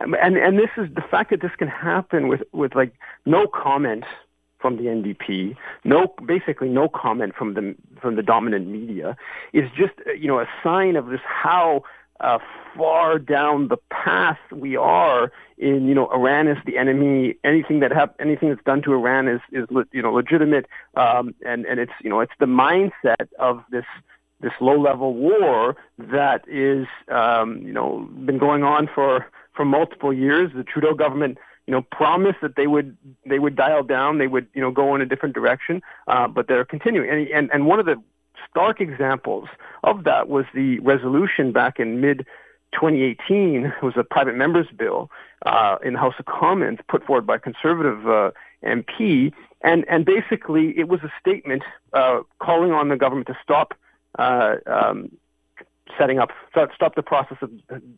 and 0.00 0.36
and 0.36 0.58
this 0.58 0.70
is 0.76 0.88
the 0.94 1.00
fact 1.00 1.30
that 1.30 1.40
this 1.40 1.52
can 1.56 1.68
happen 1.68 2.28
with 2.28 2.42
with 2.52 2.74
like 2.74 2.92
no 3.24 3.46
comment 3.46 4.04
from 4.58 4.76
the 4.76 4.84
NDP, 4.84 5.56
no 5.84 6.14
basically 6.26 6.68
no 6.68 6.88
comment 6.88 7.34
from 7.34 7.54
the 7.54 7.74
from 8.00 8.16
the 8.16 8.22
dominant 8.22 8.66
media 8.66 9.16
is 9.52 9.70
just 9.76 9.92
you 10.18 10.28
know 10.28 10.40
a 10.40 10.46
sign 10.62 10.96
of 10.96 11.06
this 11.06 11.20
how 11.24 11.82
uh, 12.20 12.38
far 12.76 13.18
down 13.18 13.68
the 13.68 13.76
path 13.90 14.38
we 14.50 14.76
are 14.76 15.30
in 15.58 15.86
you 15.86 15.94
know 15.94 16.08
Iran 16.08 16.48
is 16.48 16.58
the 16.66 16.78
enemy. 16.78 17.36
Anything 17.44 17.80
that 17.80 17.92
hap- 17.92 18.16
anything 18.20 18.48
that's 18.50 18.64
done 18.64 18.82
to 18.82 18.92
Iran 18.92 19.28
is 19.28 19.40
is 19.52 19.66
le- 19.70 19.86
you 19.92 20.02
know 20.02 20.12
legitimate, 20.12 20.66
um, 20.94 21.34
and 21.44 21.64
and 21.66 21.80
it's 21.80 21.92
you 22.02 22.10
know 22.10 22.20
it's 22.20 22.32
the 22.38 22.46
mindset 22.46 23.28
of 23.38 23.62
this 23.70 23.84
this 24.40 24.52
low 24.60 24.78
level 24.78 25.14
war 25.14 25.76
that 25.98 26.46
is 26.48 26.86
um, 27.08 27.62
you 27.62 27.72
know 27.72 28.08
been 28.24 28.38
going 28.38 28.62
on 28.62 28.88
for 28.92 29.26
for 29.54 29.64
multiple 29.64 30.12
years. 30.12 30.50
The 30.54 30.64
Trudeau 30.64 30.94
government, 30.94 31.38
you 31.66 31.72
know, 31.72 31.82
promised 31.82 32.38
that 32.42 32.56
they 32.56 32.66
would 32.66 32.96
they 33.24 33.38
would 33.38 33.56
dial 33.56 33.82
down, 33.82 34.18
they 34.18 34.26
would 34.26 34.46
you 34.54 34.60
know 34.60 34.70
go 34.70 34.94
in 34.94 35.00
a 35.00 35.06
different 35.06 35.34
direction, 35.34 35.82
uh, 36.06 36.28
but 36.28 36.48
they're 36.48 36.64
continuing. 36.64 37.08
And, 37.08 37.28
and 37.28 37.50
and 37.52 37.66
one 37.66 37.80
of 37.80 37.86
the 37.86 37.96
stark 38.50 38.80
examples 38.80 39.48
of 39.84 40.04
that 40.04 40.28
was 40.28 40.44
the 40.54 40.78
resolution 40.80 41.52
back 41.52 41.78
in 41.78 42.00
mid 42.00 42.26
2018 42.72 43.66
it 43.66 43.82
was 43.82 43.94
a 43.96 44.04
private 44.04 44.34
members 44.34 44.66
bill 44.76 45.10
uh, 45.46 45.76
in 45.84 45.94
the 45.94 45.98
House 45.98 46.14
of 46.18 46.26
Commons 46.26 46.78
put 46.88 47.04
forward 47.04 47.26
by 47.26 47.36
a 47.36 47.38
conservative 47.38 48.06
uh, 48.06 48.30
MP, 48.64 49.32
and 49.62 49.84
and 49.88 50.04
basically 50.04 50.74
it 50.76 50.88
was 50.88 51.00
a 51.02 51.12
statement 51.20 51.62
uh, 51.92 52.20
calling 52.38 52.72
on 52.72 52.88
the 52.88 52.96
government 52.96 53.26
to 53.28 53.36
stop 53.42 53.74
uh, 54.18 54.56
um, 54.66 55.10
setting 55.98 56.18
up, 56.18 56.30
stop 56.50 56.94
the 56.94 57.02
process 57.02 57.38
of 57.42 57.50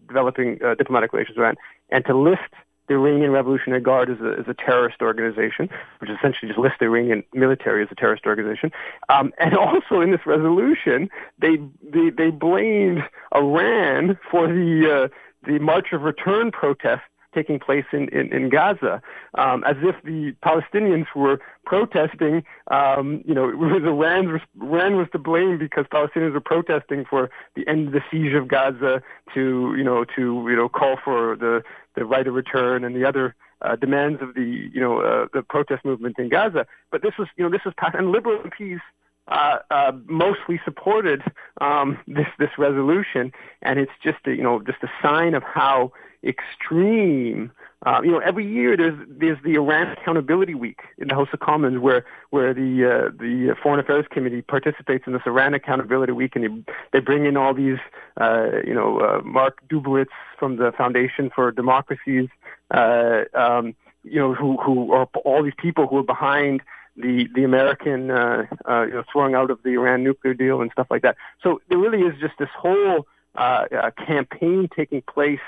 developing 0.06 0.62
uh, 0.64 0.74
diplomatic 0.74 1.12
relations 1.12 1.36
with 1.36 1.44
Iran, 1.44 1.56
and 1.90 2.04
to 2.06 2.16
list 2.16 2.42
the 2.88 2.94
Iranian 2.94 3.30
Revolutionary 3.30 3.82
Guard 3.82 4.10
as 4.10 4.18
a, 4.20 4.40
as 4.40 4.46
a 4.48 4.54
terrorist 4.54 5.02
organization, 5.02 5.68
which 5.98 6.10
essentially 6.10 6.48
just 6.48 6.58
lists 6.58 6.78
the 6.80 6.86
Iranian 6.86 7.22
military 7.34 7.82
as 7.82 7.88
a 7.90 7.94
terrorist 7.94 8.24
organization. 8.26 8.72
Um, 9.08 9.32
and 9.38 9.56
also 9.58 10.00
in 10.00 10.10
this 10.10 10.26
resolution, 10.26 11.10
they 11.38 11.56
they, 11.82 12.10
they 12.10 12.30
blamed 12.30 13.02
Iran 13.34 14.18
for 14.30 14.46
the 14.48 15.04
uh, 15.04 15.08
the 15.46 15.58
March 15.58 15.92
of 15.92 16.02
Return 16.02 16.50
protests 16.50 17.02
taking 17.38 17.58
place 17.58 17.84
in, 17.92 18.08
in, 18.08 18.32
in 18.32 18.48
Gaza, 18.48 19.00
um, 19.34 19.64
as 19.64 19.76
if 19.82 19.96
the 20.04 20.34
Palestinians 20.44 21.06
were 21.14 21.40
protesting, 21.64 22.44
um, 22.70 23.22
you 23.26 23.34
know, 23.34 23.48
it 23.54 23.56
was 23.56 23.82
Iran, 23.84 24.40
Iran 24.60 24.96
was 24.96 25.08
to 25.12 25.18
blame 25.18 25.58
because 25.58 25.86
Palestinians 25.98 26.32
were 26.32 26.40
protesting 26.54 27.04
for 27.08 27.30
the 27.56 27.66
end 27.68 27.88
of 27.88 27.92
the 27.92 28.02
siege 28.10 28.34
of 28.34 28.48
Gaza 28.48 29.02
to, 29.34 29.74
you 29.76 29.84
know, 29.84 30.04
to, 30.16 30.22
you 30.50 30.56
know, 30.56 30.68
call 30.68 30.96
for 31.04 31.36
the, 31.36 31.62
the 31.94 32.04
right 32.04 32.26
of 32.26 32.34
return 32.34 32.84
and 32.84 32.94
the 32.94 33.04
other 33.04 33.34
uh, 33.62 33.76
demands 33.76 34.22
of 34.22 34.34
the, 34.34 34.70
you 34.72 34.80
know, 34.80 35.00
uh, 35.00 35.26
the 35.32 35.42
protest 35.42 35.84
movement 35.84 36.16
in 36.18 36.28
Gaza. 36.28 36.66
But 36.90 37.02
this 37.02 37.12
was, 37.18 37.28
you 37.36 37.44
know, 37.44 37.50
this 37.50 37.64
was 37.64 37.74
and 37.94 38.12
liberal 38.12 38.38
MPs 38.42 38.80
uh, 39.28 39.58
uh, 39.70 39.92
mostly 40.06 40.60
supported 40.64 41.22
um, 41.60 41.98
this 42.06 42.26
this 42.38 42.50
resolution, 42.56 43.32
and 43.62 43.78
it's 43.78 43.92
just 44.02 44.18
a, 44.26 44.30
you 44.30 44.42
know 44.42 44.60
just 44.60 44.82
a 44.82 44.88
sign 45.02 45.34
of 45.34 45.42
how 45.42 45.92
extreme. 46.24 47.52
Uh, 47.86 48.00
you 48.02 48.10
know, 48.10 48.18
every 48.18 48.46
year 48.46 48.76
there's 48.76 48.98
there's 49.08 49.38
the 49.44 49.54
Iran 49.54 49.88
Accountability 49.88 50.54
Week 50.54 50.80
in 50.98 51.08
the 51.08 51.14
House 51.14 51.28
of 51.32 51.40
Commons, 51.40 51.78
where 51.78 52.04
where 52.30 52.52
the 52.52 52.84
uh, 52.84 53.10
the 53.18 53.54
Foreign 53.62 53.78
Affairs 53.78 54.06
Committee 54.10 54.42
participates 54.42 55.04
in 55.06 55.12
this 55.12 55.22
Iran 55.26 55.54
Accountability 55.54 56.12
Week, 56.12 56.34
and 56.34 56.44
they 56.44 56.72
they 56.92 57.00
bring 57.00 57.24
in 57.24 57.36
all 57.36 57.54
these 57.54 57.78
uh, 58.20 58.50
you 58.66 58.74
know 58.74 58.98
uh, 59.00 59.20
Mark 59.22 59.60
Dubowitz 59.68 60.06
from 60.38 60.56
the 60.56 60.72
Foundation 60.72 61.30
for 61.32 61.52
Democracies, 61.52 62.28
uh, 62.72 63.24
um, 63.34 63.76
you 64.02 64.18
know 64.18 64.34
who 64.34 64.56
who 64.56 64.92
are 64.92 65.08
all 65.24 65.42
these 65.44 65.52
people 65.56 65.86
who 65.86 65.98
are 65.98 66.02
behind 66.02 66.62
the 66.96 67.28
the 67.34 67.44
American 67.44 68.10
uh, 68.10 68.46
uh, 68.68 68.82
you 68.82 68.94
know 68.94 69.04
throwing 69.12 69.34
out 69.34 69.50
of 69.50 69.62
the 69.62 69.70
Iran 69.70 70.02
nuclear 70.02 70.34
deal 70.34 70.60
and 70.60 70.70
stuff 70.72 70.88
like 70.90 71.02
that. 71.02 71.16
So 71.42 71.60
there 71.68 71.78
really 71.78 72.02
is 72.02 72.18
just 72.20 72.34
this 72.38 72.50
whole 72.56 73.06
uh, 73.36 73.66
uh, 73.70 73.90
campaign 74.04 74.68
taking 74.74 75.02
place 75.02 75.40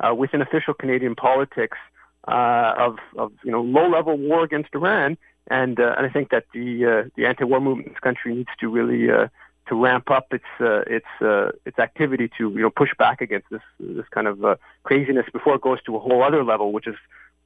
uh, 0.00 0.14
within 0.14 0.42
official 0.42 0.74
Canadian 0.74 1.14
politics 1.14 1.78
uh, 2.28 2.74
of, 2.78 2.98
of 3.16 3.32
you 3.44 3.52
know 3.52 3.62
low 3.62 3.88
level 3.88 4.16
war 4.16 4.42
against 4.42 4.70
Iran, 4.74 5.16
and 5.48 5.78
uh, 5.78 5.94
and 5.96 6.06
I 6.06 6.08
think 6.08 6.30
that 6.30 6.46
the 6.52 6.84
uh, 6.84 7.08
the 7.16 7.26
anti-war 7.26 7.60
movement 7.60 7.88
in 7.88 7.92
this 7.92 8.00
country 8.00 8.34
needs 8.34 8.50
to 8.60 8.68
really 8.68 9.10
uh, 9.10 9.28
to 9.68 9.82
ramp 9.82 10.10
up 10.10 10.32
its 10.32 10.44
uh, 10.60 10.82
its 10.86 11.06
uh, 11.20 11.50
its 11.64 11.78
activity 11.78 12.30
to 12.38 12.50
you 12.50 12.62
know 12.62 12.70
push 12.70 12.90
back 12.98 13.20
against 13.20 13.48
this 13.50 13.62
this 13.78 14.06
kind 14.10 14.26
of 14.26 14.44
uh, 14.44 14.56
craziness 14.82 15.26
before 15.32 15.54
it 15.54 15.60
goes 15.60 15.82
to 15.84 15.96
a 15.96 15.98
whole 15.98 16.22
other 16.22 16.44
level, 16.44 16.72
which 16.72 16.86
is 16.86 16.96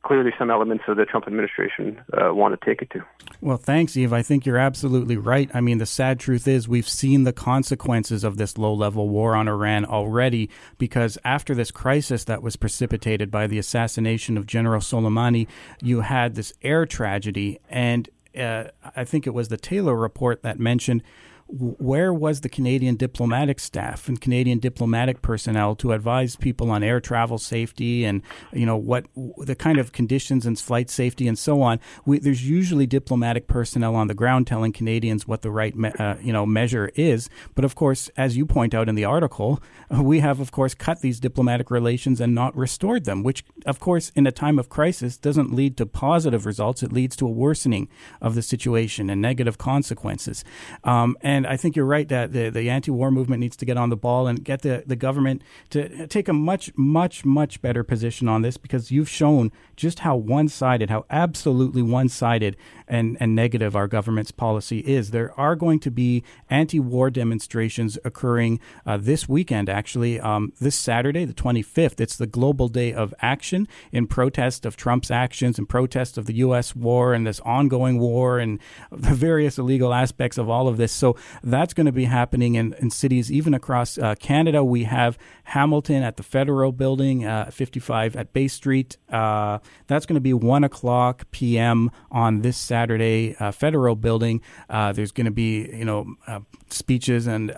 clearly 0.02 0.32
some 0.38 0.50
elements 0.50 0.84
of 0.88 0.96
the 0.96 1.04
Trump 1.04 1.26
administration 1.26 2.00
uh, 2.12 2.32
want 2.32 2.58
to 2.58 2.64
take 2.64 2.82
it 2.82 2.90
to. 2.90 3.02
Well, 3.40 3.56
thanks, 3.56 3.96
Yves. 3.96 4.12
I 4.12 4.22
think 4.22 4.46
you're 4.46 4.58
absolutely 4.58 5.16
right. 5.16 5.50
I 5.52 5.60
mean, 5.60 5.78
the 5.78 5.86
sad 5.86 6.18
truth 6.20 6.46
is 6.48 6.68
we've 6.68 6.88
seen 6.88 7.24
the 7.24 7.32
consequences 7.32 8.24
of 8.24 8.36
this 8.36 8.56
low 8.56 8.72
level 8.72 9.08
war 9.08 9.34
on 9.34 9.48
Iran 9.48 9.84
already 9.84 10.50
because 10.78 11.18
after 11.24 11.54
this 11.54 11.70
crisis 11.70 12.24
that 12.24 12.42
was 12.42 12.56
precipitated 12.56 13.30
by 13.30 13.46
the 13.46 13.58
assassination 13.58 14.36
of 14.36 14.46
General 14.46 14.80
Soleimani, 14.80 15.46
you 15.82 16.00
had 16.00 16.34
this 16.34 16.52
air 16.62 16.86
tragedy. 16.86 17.58
And 17.68 18.08
uh, 18.38 18.64
I 18.96 19.04
think 19.04 19.26
it 19.26 19.34
was 19.34 19.48
the 19.48 19.56
Taylor 19.56 19.96
report 19.96 20.42
that 20.42 20.58
mentioned 20.58 21.02
where 21.48 22.12
was 22.12 22.42
the 22.42 22.48
Canadian 22.48 22.96
diplomatic 22.96 23.58
staff 23.58 24.06
and 24.06 24.20
Canadian 24.20 24.58
diplomatic 24.58 25.22
personnel 25.22 25.74
to 25.76 25.92
advise 25.92 26.36
people 26.36 26.70
on 26.70 26.82
air 26.82 27.00
travel 27.00 27.38
safety 27.38 28.04
and 28.04 28.22
you 28.52 28.66
know 28.66 28.76
what 28.76 29.06
the 29.38 29.54
kind 29.54 29.78
of 29.78 29.92
conditions 29.92 30.44
and 30.44 30.58
flight 30.58 30.90
safety 30.90 31.26
and 31.26 31.38
so 31.38 31.62
on? 31.62 31.80
We, 32.04 32.18
there's 32.18 32.48
usually 32.48 32.86
diplomatic 32.86 33.46
personnel 33.46 33.96
on 33.96 34.08
the 34.08 34.14
ground 34.14 34.46
telling 34.46 34.72
Canadians 34.72 35.26
what 35.26 35.40
the 35.40 35.50
right 35.50 35.74
me, 35.74 35.90
uh, 35.98 36.16
you 36.20 36.32
know 36.32 36.44
measure 36.44 36.90
is. 36.94 37.30
But 37.54 37.64
of 37.64 37.74
course, 37.74 38.10
as 38.16 38.36
you 38.36 38.44
point 38.44 38.74
out 38.74 38.88
in 38.88 38.94
the 38.94 39.06
article, 39.06 39.62
we 39.90 40.20
have 40.20 40.40
of 40.40 40.52
course 40.52 40.74
cut 40.74 41.00
these 41.00 41.18
diplomatic 41.18 41.70
relations 41.70 42.20
and 42.20 42.34
not 42.34 42.54
restored 42.54 43.06
them, 43.06 43.22
which 43.22 43.42
of 43.64 43.80
course 43.80 44.12
in 44.14 44.26
a 44.26 44.32
time 44.32 44.58
of 44.58 44.68
crisis 44.68 45.16
doesn't 45.16 45.54
lead 45.54 45.78
to 45.78 45.86
positive 45.86 46.44
results. 46.44 46.82
It 46.82 46.92
leads 46.92 47.16
to 47.16 47.26
a 47.26 47.30
worsening 47.30 47.88
of 48.20 48.34
the 48.34 48.42
situation 48.42 49.08
and 49.08 49.22
negative 49.22 49.56
consequences. 49.56 50.44
Um, 50.84 51.16
and 51.22 51.37
I 51.46 51.56
think 51.56 51.76
you're 51.76 51.84
right 51.84 52.08
that 52.08 52.32
the, 52.32 52.50
the 52.50 52.70
anti-war 52.70 53.10
movement 53.10 53.40
needs 53.40 53.56
to 53.56 53.64
get 53.64 53.76
on 53.76 53.90
the 53.90 53.96
ball 53.96 54.26
and 54.26 54.42
get 54.42 54.62
the, 54.62 54.82
the 54.86 54.96
government 54.96 55.42
to 55.70 56.06
take 56.06 56.28
a 56.28 56.32
much, 56.32 56.72
much, 56.76 57.24
much 57.24 57.60
better 57.60 57.84
position 57.84 58.28
on 58.28 58.42
this 58.42 58.56
because 58.56 58.90
you've 58.90 59.08
shown 59.08 59.52
just 59.78 60.00
how 60.00 60.16
one-sided, 60.16 60.90
how 60.90 61.06
absolutely 61.08 61.80
one-sided 61.80 62.56
and, 62.88 63.16
and 63.20 63.34
negative 63.34 63.76
our 63.76 63.86
government's 63.86 64.32
policy 64.32 64.80
is. 64.80 65.12
There 65.12 65.32
are 65.38 65.54
going 65.54 65.78
to 65.80 65.90
be 65.90 66.24
anti-war 66.50 67.10
demonstrations 67.10 67.96
occurring 68.04 68.58
uh, 68.84 68.96
this 68.96 69.28
weekend, 69.28 69.68
actually, 69.68 70.18
um, 70.18 70.52
this 70.60 70.74
Saturday, 70.74 71.24
the 71.24 71.32
25th. 71.32 72.00
It's 72.00 72.16
the 72.16 72.26
Global 72.26 72.68
Day 72.68 72.92
of 72.92 73.14
Action 73.20 73.68
in 73.92 74.08
protest 74.08 74.66
of 74.66 74.76
Trump's 74.76 75.10
actions 75.12 75.58
and 75.58 75.68
protest 75.68 76.18
of 76.18 76.26
the 76.26 76.34
U.S. 76.34 76.74
war 76.74 77.14
and 77.14 77.26
this 77.26 77.40
ongoing 77.40 78.00
war 78.00 78.40
and 78.40 78.58
the 78.90 79.14
various 79.14 79.58
illegal 79.58 79.94
aspects 79.94 80.38
of 80.38 80.48
all 80.48 80.66
of 80.66 80.76
this. 80.76 80.92
So 80.92 81.16
that's 81.42 81.72
going 81.72 81.86
to 81.86 81.92
be 81.92 82.06
happening 82.06 82.56
in, 82.56 82.74
in 82.74 82.90
cities 82.90 83.30
even 83.30 83.54
across 83.54 83.96
uh, 83.96 84.16
Canada. 84.16 84.64
We 84.64 84.84
have 84.84 85.16
Hamilton 85.44 86.02
at 86.02 86.16
the 86.16 86.24
Federal 86.24 86.72
Building, 86.72 87.24
uh, 87.24 87.50
55 87.52 88.16
at 88.16 88.32
Bay 88.32 88.48
Street. 88.48 88.96
Uh, 89.08 89.60
that's 89.86 90.06
going 90.06 90.14
to 90.14 90.20
be 90.20 90.34
1 90.34 90.64
o'clock 90.64 91.26
p.m. 91.30 91.90
on 92.10 92.42
this 92.42 92.56
Saturday, 92.56 93.36
uh, 93.38 93.50
Federal 93.50 93.96
Building. 93.96 94.40
Uh, 94.68 94.92
there's 94.92 95.12
going 95.12 95.26
to 95.26 95.30
be, 95.30 95.68
you 95.70 95.84
know, 95.84 96.14
uh, 96.26 96.40
speeches 96.70 97.26
and 97.26 97.52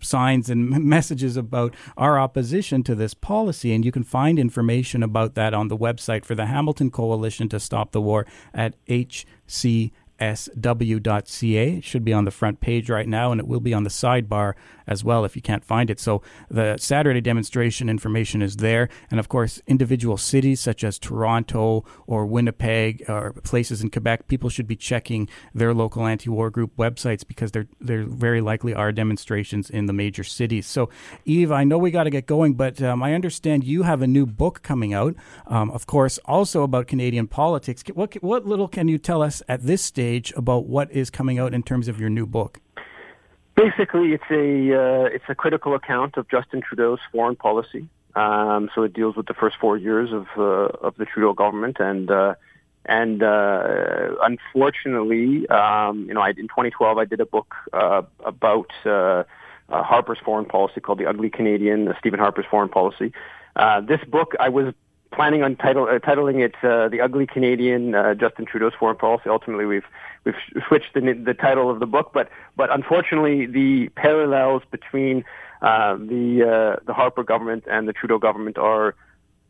signs 0.00 0.50
and 0.50 0.70
messages 0.84 1.36
about 1.36 1.74
our 1.96 2.18
opposition 2.18 2.82
to 2.84 2.94
this 2.94 3.14
policy. 3.14 3.72
And 3.72 3.84
you 3.84 3.92
can 3.92 4.04
find 4.04 4.38
information 4.38 5.02
about 5.02 5.34
that 5.34 5.54
on 5.54 5.68
the 5.68 5.76
website 5.76 6.24
for 6.24 6.34
the 6.34 6.46
Hamilton 6.46 6.90
Coalition 6.90 7.48
to 7.50 7.60
Stop 7.60 7.92
the 7.92 8.00
War 8.00 8.26
at 8.54 8.74
HC 8.88 9.92
sw.ca. 10.20 11.68
It 11.78 11.84
should 11.84 12.04
be 12.04 12.12
on 12.12 12.24
the 12.24 12.30
front 12.30 12.60
page 12.60 12.90
right 12.90 13.08
now, 13.08 13.32
and 13.32 13.40
it 13.40 13.46
will 13.46 13.60
be 13.60 13.74
on 13.74 13.84
the 13.84 13.90
sidebar 13.90 14.54
as 14.88 15.04
well 15.04 15.24
if 15.24 15.36
you 15.36 15.42
can't 15.42 15.64
find 15.64 15.90
it. 15.90 16.00
So 16.00 16.22
the 16.50 16.76
Saturday 16.78 17.20
demonstration 17.20 17.88
information 17.88 18.42
is 18.42 18.56
there. 18.56 18.88
And 19.10 19.20
of 19.20 19.28
course, 19.28 19.60
individual 19.66 20.16
cities 20.16 20.60
such 20.60 20.82
as 20.82 20.98
Toronto 20.98 21.84
or 22.06 22.26
Winnipeg 22.26 23.04
or 23.08 23.32
places 23.44 23.82
in 23.82 23.90
Quebec, 23.90 24.26
people 24.26 24.48
should 24.48 24.66
be 24.66 24.76
checking 24.76 25.28
their 25.54 25.74
local 25.74 26.06
anti 26.06 26.30
war 26.30 26.50
group 26.50 26.74
websites 26.76 27.26
because 27.26 27.52
there, 27.52 27.68
there 27.80 28.04
very 28.04 28.40
likely 28.40 28.74
are 28.74 28.90
demonstrations 28.90 29.68
in 29.70 29.86
the 29.86 29.92
major 29.92 30.24
cities. 30.24 30.66
So, 30.66 30.88
Yves, 31.26 31.50
I 31.50 31.64
know 31.64 31.78
we 31.78 31.90
got 31.90 32.04
to 32.04 32.10
get 32.10 32.26
going, 32.26 32.54
but 32.54 32.80
um, 32.82 33.02
I 33.02 33.14
understand 33.14 33.64
you 33.64 33.82
have 33.82 34.00
a 34.00 34.06
new 34.06 34.24
book 34.24 34.62
coming 34.62 34.94
out, 34.94 35.14
um, 35.46 35.70
of 35.70 35.86
course, 35.86 36.18
also 36.24 36.62
about 36.62 36.86
Canadian 36.86 37.26
politics. 37.26 37.84
What, 37.94 38.14
what 38.22 38.46
little 38.46 38.68
can 38.68 38.88
you 38.88 38.96
tell 38.96 39.22
us 39.22 39.42
at 39.48 39.62
this 39.62 39.82
stage? 39.82 40.07
Stage 40.08 40.32
about 40.36 40.66
what 40.66 40.90
is 40.90 41.10
coming 41.10 41.38
out 41.38 41.52
in 41.52 41.62
terms 41.62 41.88
of 41.88 42.00
your 42.00 42.10
new 42.10 42.26
book? 42.26 42.60
Basically, 43.54 44.12
it's 44.12 44.30
a 44.30 44.46
uh, 44.72 45.04
it's 45.16 45.28
a 45.28 45.34
critical 45.34 45.74
account 45.74 46.16
of 46.16 46.28
Justin 46.30 46.60
Trudeau's 46.60 47.00
foreign 47.12 47.36
policy. 47.36 47.88
Um, 48.14 48.70
so 48.74 48.82
it 48.84 48.92
deals 48.94 49.16
with 49.16 49.26
the 49.26 49.34
first 49.34 49.56
four 49.60 49.76
years 49.76 50.10
of 50.12 50.26
uh, 50.36 50.86
of 50.86 50.94
the 50.96 51.04
Trudeau 51.04 51.32
government, 51.32 51.76
and 51.80 52.10
uh, 52.10 52.34
and 52.86 53.22
uh, 53.22 54.14
unfortunately, 54.22 55.46
um, 55.48 56.06
you 56.08 56.14
know, 56.14 56.20
I, 56.20 56.30
in 56.30 56.48
2012 56.48 56.98
I 56.98 57.04
did 57.04 57.20
a 57.20 57.26
book 57.26 57.54
uh, 57.72 58.02
about 58.24 58.70
uh, 58.86 58.90
uh, 58.90 59.24
Harper's 59.68 60.18
foreign 60.24 60.46
policy 60.46 60.80
called 60.80 61.00
"The 61.00 61.06
Ugly 61.06 61.30
Canadian," 61.30 61.88
uh, 61.88 61.94
Stephen 61.98 62.20
Harper's 62.20 62.46
foreign 62.50 62.70
policy. 62.70 63.12
Uh, 63.56 63.80
this 63.80 64.02
book 64.08 64.34
I 64.38 64.48
was 64.48 64.72
planning 65.12 65.42
on 65.42 65.56
title, 65.56 65.84
uh, 65.84 65.98
titling 65.98 66.44
it 66.44 66.54
uh, 66.62 66.88
"The 66.88 67.00
Ugly 67.00 67.26
Canadian: 67.26 67.94
uh, 67.94 68.14
Justin 68.14 68.46
Trudeau's 68.46 68.74
Foreign 68.78 68.96
Policy." 68.96 69.28
Ultimately, 69.28 69.66
we've 69.66 69.86
we've 70.24 70.34
switched 70.66 70.94
the, 70.94 71.00
the 71.12 71.34
title 71.34 71.70
of 71.70 71.80
the 71.80 71.86
book, 71.86 72.10
but 72.12 72.28
but 72.56 72.72
unfortunately, 72.72 73.46
the 73.46 73.88
parallels 73.90 74.62
between 74.70 75.24
uh, 75.62 75.96
the 75.96 76.76
uh, 76.78 76.82
the 76.86 76.92
Harper 76.92 77.24
government 77.24 77.64
and 77.70 77.88
the 77.88 77.92
Trudeau 77.92 78.18
government 78.18 78.58
are 78.58 78.94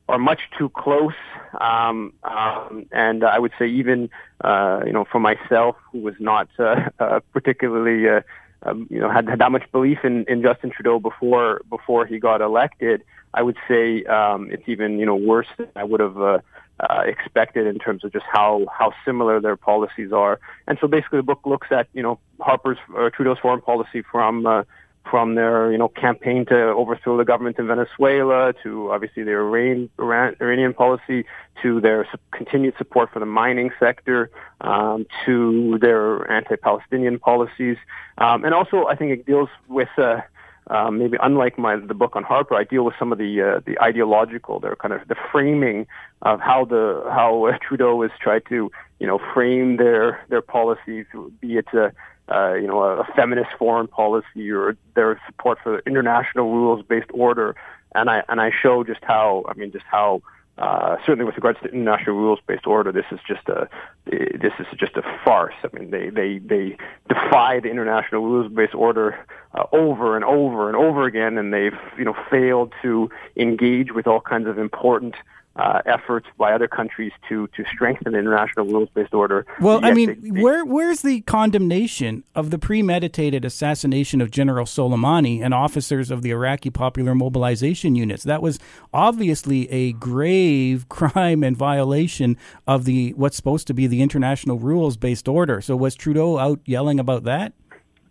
are 0.08 0.18
much 0.18 0.40
too 0.56 0.70
close. 0.70 1.14
Um, 1.60 2.12
um, 2.24 2.86
and 2.92 3.24
I 3.24 3.38
would 3.38 3.52
say 3.58 3.68
even 3.68 4.10
uh, 4.42 4.80
you 4.86 4.92
know 4.92 5.04
for 5.04 5.20
myself, 5.20 5.76
who 5.92 6.00
was 6.00 6.14
not 6.18 6.48
uh, 6.58 6.88
uh, 6.98 7.20
particularly 7.32 8.08
uh, 8.08 8.20
um, 8.62 8.86
you 8.90 9.00
know 9.00 9.10
had, 9.10 9.28
had 9.28 9.38
that 9.40 9.52
much 9.52 9.70
belief 9.70 9.98
in, 10.04 10.24
in 10.28 10.42
Justin 10.42 10.70
Trudeau 10.70 10.98
before 10.98 11.62
before 11.68 12.06
he 12.06 12.18
got 12.18 12.40
elected. 12.40 13.02
I 13.34 13.42
would 13.42 13.56
say 13.68 14.04
um, 14.04 14.50
it's 14.50 14.64
even 14.66 14.98
you 14.98 15.06
know 15.06 15.16
worse 15.16 15.46
than 15.56 15.68
I 15.76 15.84
would 15.84 16.00
have 16.00 16.20
uh, 16.20 16.38
uh, 16.80 17.02
expected 17.06 17.66
in 17.66 17.78
terms 17.78 18.04
of 18.04 18.12
just 18.12 18.24
how 18.30 18.66
how 18.72 18.92
similar 19.04 19.40
their 19.40 19.56
policies 19.56 20.12
are. 20.12 20.40
And 20.66 20.78
so 20.80 20.86
basically, 20.86 21.18
the 21.18 21.24
book 21.24 21.40
looks 21.44 21.68
at 21.70 21.88
you 21.92 22.02
know 22.02 22.18
Harper's 22.40 22.78
uh, 22.96 23.10
Trudeau's 23.10 23.38
foreign 23.38 23.60
policy 23.60 24.02
from 24.10 24.46
uh, 24.46 24.62
from 25.10 25.34
their 25.34 25.72
you 25.72 25.78
know 25.78 25.88
campaign 25.88 26.46
to 26.46 26.56
overthrow 26.56 27.16
the 27.16 27.24
government 27.24 27.58
in 27.58 27.66
Venezuela 27.66 28.52
to 28.62 28.90
obviously 28.92 29.22
their 29.22 29.40
Iran, 29.40 29.90
Iran, 29.98 30.36
Iranian 30.40 30.74
policy 30.74 31.24
to 31.62 31.80
their 31.80 32.06
continued 32.32 32.74
support 32.78 33.10
for 33.12 33.18
the 33.18 33.26
mining 33.26 33.70
sector 33.78 34.30
um, 34.60 35.06
to 35.26 35.78
their 35.80 36.30
anti-Palestinian 36.30 37.18
policies, 37.18 37.76
um, 38.18 38.44
and 38.44 38.54
also 38.54 38.86
I 38.86 38.96
think 38.96 39.12
it 39.12 39.26
deals 39.26 39.48
with. 39.68 39.88
Uh, 39.96 40.20
um, 40.70 40.98
maybe 40.98 41.16
unlike 41.22 41.58
my 41.58 41.76
the 41.76 41.94
book 41.94 42.14
on 42.14 42.24
Harper, 42.24 42.54
I 42.54 42.64
deal 42.64 42.84
with 42.84 42.94
some 42.98 43.12
of 43.12 43.18
the 43.18 43.42
uh, 43.42 43.60
the 43.64 43.80
ideological, 43.80 44.60
their 44.60 44.76
kind 44.76 44.92
of 44.92 45.06
the 45.08 45.16
framing 45.32 45.86
of 46.22 46.40
how 46.40 46.64
the 46.64 47.04
how 47.10 47.46
uh, 47.46 47.56
Trudeau 47.66 48.02
has 48.02 48.10
tried 48.20 48.42
to 48.48 48.70
you 48.98 49.06
know 49.06 49.18
frame 49.32 49.78
their 49.78 50.24
their 50.28 50.42
policies, 50.42 51.06
be 51.40 51.56
it 51.56 51.66
a 51.72 51.92
uh, 52.30 52.54
you 52.54 52.66
know 52.66 52.82
a, 52.82 53.00
a 53.00 53.04
feminist 53.16 53.50
foreign 53.58 53.86
policy 53.86 54.50
or 54.50 54.76
their 54.94 55.18
support 55.26 55.58
for 55.62 55.78
international 55.86 56.52
rules 56.52 56.84
based 56.86 57.10
order, 57.14 57.54
and 57.94 58.10
I 58.10 58.22
and 58.28 58.40
I 58.40 58.50
show 58.50 58.84
just 58.84 59.00
how 59.02 59.44
I 59.48 59.54
mean 59.54 59.72
just 59.72 59.86
how 59.90 60.20
uh, 60.58 60.96
certainly 61.06 61.24
with 61.24 61.36
regards 61.36 61.60
to 61.62 61.68
international 61.68 62.16
rules-based 62.16 62.66
order, 62.66 62.90
this 62.90 63.04
is 63.12 63.20
just 63.26 63.48
a 63.48 63.68
this 64.06 64.52
is 64.58 64.66
just 64.76 64.96
a 64.96 65.02
farce. 65.24 65.54
I 65.62 65.68
mean, 65.78 65.90
they 65.90 66.10
they 66.10 66.38
they 66.38 66.76
defy 67.08 67.60
the 67.60 67.70
international 67.70 68.22
rules-based 68.22 68.74
order 68.74 69.24
uh, 69.54 69.64
over 69.72 70.16
and 70.16 70.24
over 70.24 70.68
and 70.68 70.76
over 70.76 71.04
again, 71.04 71.38
and 71.38 71.52
they've 71.52 71.78
you 71.96 72.04
know 72.04 72.16
failed 72.28 72.72
to 72.82 73.08
engage 73.36 73.92
with 73.92 74.06
all 74.08 74.20
kinds 74.20 74.48
of 74.48 74.58
important 74.58 75.14
uh, 75.58 75.82
efforts 75.86 76.28
by 76.38 76.52
other 76.52 76.68
countries 76.68 77.12
to 77.28 77.48
to 77.48 77.64
strengthen 77.72 78.12
the 78.12 78.18
international 78.18 78.66
rules 78.66 78.88
based 78.94 79.12
order. 79.12 79.44
Well, 79.60 79.84
I 79.84 79.92
mean, 79.92 80.20
they, 80.20 80.30
they, 80.30 80.40
where 80.40 80.64
where's 80.64 81.02
the 81.02 81.20
condemnation 81.22 82.24
of 82.34 82.50
the 82.50 82.58
premeditated 82.58 83.44
assassination 83.44 84.20
of 84.20 84.30
General 84.30 84.66
Soleimani 84.66 85.42
and 85.42 85.52
officers 85.52 86.10
of 86.10 86.22
the 86.22 86.30
Iraqi 86.30 86.70
Popular 86.70 87.14
Mobilization 87.14 87.96
Units? 87.96 88.22
That 88.22 88.40
was 88.40 88.58
obviously 88.94 89.68
a 89.70 89.92
grave 89.92 90.88
crime 90.88 91.42
and 91.42 91.56
violation 91.56 92.36
of 92.66 92.84
the 92.84 93.12
what's 93.14 93.36
supposed 93.36 93.66
to 93.66 93.74
be 93.74 93.86
the 93.86 94.00
international 94.00 94.58
rules 94.58 94.96
based 94.96 95.26
order. 95.26 95.60
So 95.60 95.76
was 95.76 95.94
Trudeau 95.96 96.38
out 96.38 96.60
yelling 96.64 97.00
about 97.00 97.24
that? 97.24 97.52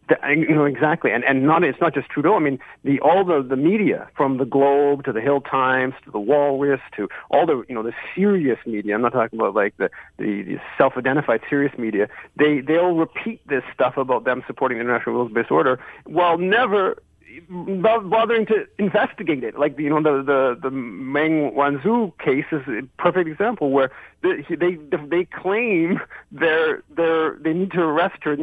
Exactly, 0.10 1.12
and 1.12 1.24
and 1.24 1.44
not 1.44 1.64
it's 1.64 1.80
not 1.82 1.94
just 1.94 2.10
Trudeau. 2.10 2.36
I 2.36 2.40
mean, 2.40 2.60
the 2.84 3.00
all 3.02 3.24
the 3.26 3.42
the 3.42 3.56
media 3.56 4.08
from 4.16 4.38
the 4.38 4.46
Globe 4.46 5.04
to 5.06 5.12
the 5.12 5.22
Hill 5.22 5.42
Times 5.42 5.94
to 6.06 6.12
the 6.12 6.20
Walrus 6.20 6.82
to 6.96 7.10
all 7.30 7.46
the 7.46 7.64
you 7.68 7.76
know 7.76 7.84
the 7.84 7.94
serious 8.16 8.60
media. 8.66 8.96
I'm 8.96 9.02
not 9.02 9.14
talking 9.14 9.40
about 9.40 9.56
like 9.56 9.76
the 9.78 9.90
the, 10.18 10.44
the 10.44 10.58
self-identified 10.78 11.42
serious 11.50 11.78
media. 11.78 12.08
They 12.38 12.62
they'll 12.62 12.96
repeat 12.96 13.46
this 13.48 13.64
stuff 13.74 13.98
about 13.98 14.24
them 14.24 14.44
supporting 14.48 14.78
the 14.78 14.84
international 14.84 15.16
rules-based 15.16 15.52
order 15.52 15.80
while 16.06 16.38
never 16.38 17.02
bothering 17.50 18.46
to 18.48 18.66
investigate 18.80 19.44
it. 19.44 19.58
Like 19.60 19.78
you 19.80 19.90
know 19.90 20.02
the 20.02 20.24
the 20.24 20.58
the 20.62 20.72
Meng 20.72 21.52
Wanzhou 21.52 22.18
case 22.20 22.46
is 22.52 22.62
a 22.68 22.82
perfect 22.98 23.28
example 23.28 23.72
where 23.72 23.92
they 24.24 24.44
they 24.56 24.76
they 24.76 25.26
claim 25.26 26.00
they're 26.32 26.84
they're 26.96 27.36
they 27.36 27.54
need 27.54 27.72
to 27.72 27.82
arrest 27.82 28.24
her 28.24 28.38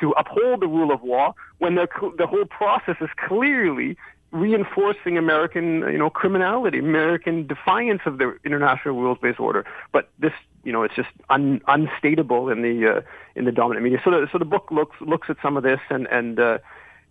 to 0.00 0.10
uphold 0.12 0.60
the 0.60 0.68
rule 0.68 0.92
of 0.92 1.02
law 1.02 1.34
when 1.58 1.74
the 1.74 1.88
the 2.16 2.26
whole 2.26 2.44
process 2.44 2.96
is 3.00 3.10
clearly 3.16 3.96
reinforcing 4.30 5.16
American, 5.16 5.80
you 5.90 5.98
know, 5.98 6.10
criminality, 6.10 6.78
American 6.78 7.46
defiance 7.46 8.02
of 8.04 8.18
the 8.18 8.36
international 8.44 8.94
rules-based 8.94 9.40
order. 9.40 9.64
But 9.92 10.10
this 10.18 10.32
you 10.64 10.72
know 10.72 10.82
it's 10.82 10.94
just 10.94 11.08
un, 11.30 11.60
unstatable 11.66 12.50
in 12.50 12.62
the 12.62 12.96
uh, 12.96 13.00
in 13.34 13.44
the 13.44 13.52
dominant 13.52 13.84
media. 13.84 14.00
So 14.04 14.10
the 14.10 14.28
so 14.30 14.38
the 14.38 14.44
book 14.44 14.70
looks 14.70 14.96
looks 15.00 15.30
at 15.30 15.36
some 15.42 15.56
of 15.56 15.62
this 15.62 15.80
and 15.88 16.06
and 16.08 16.38
uh, 16.38 16.58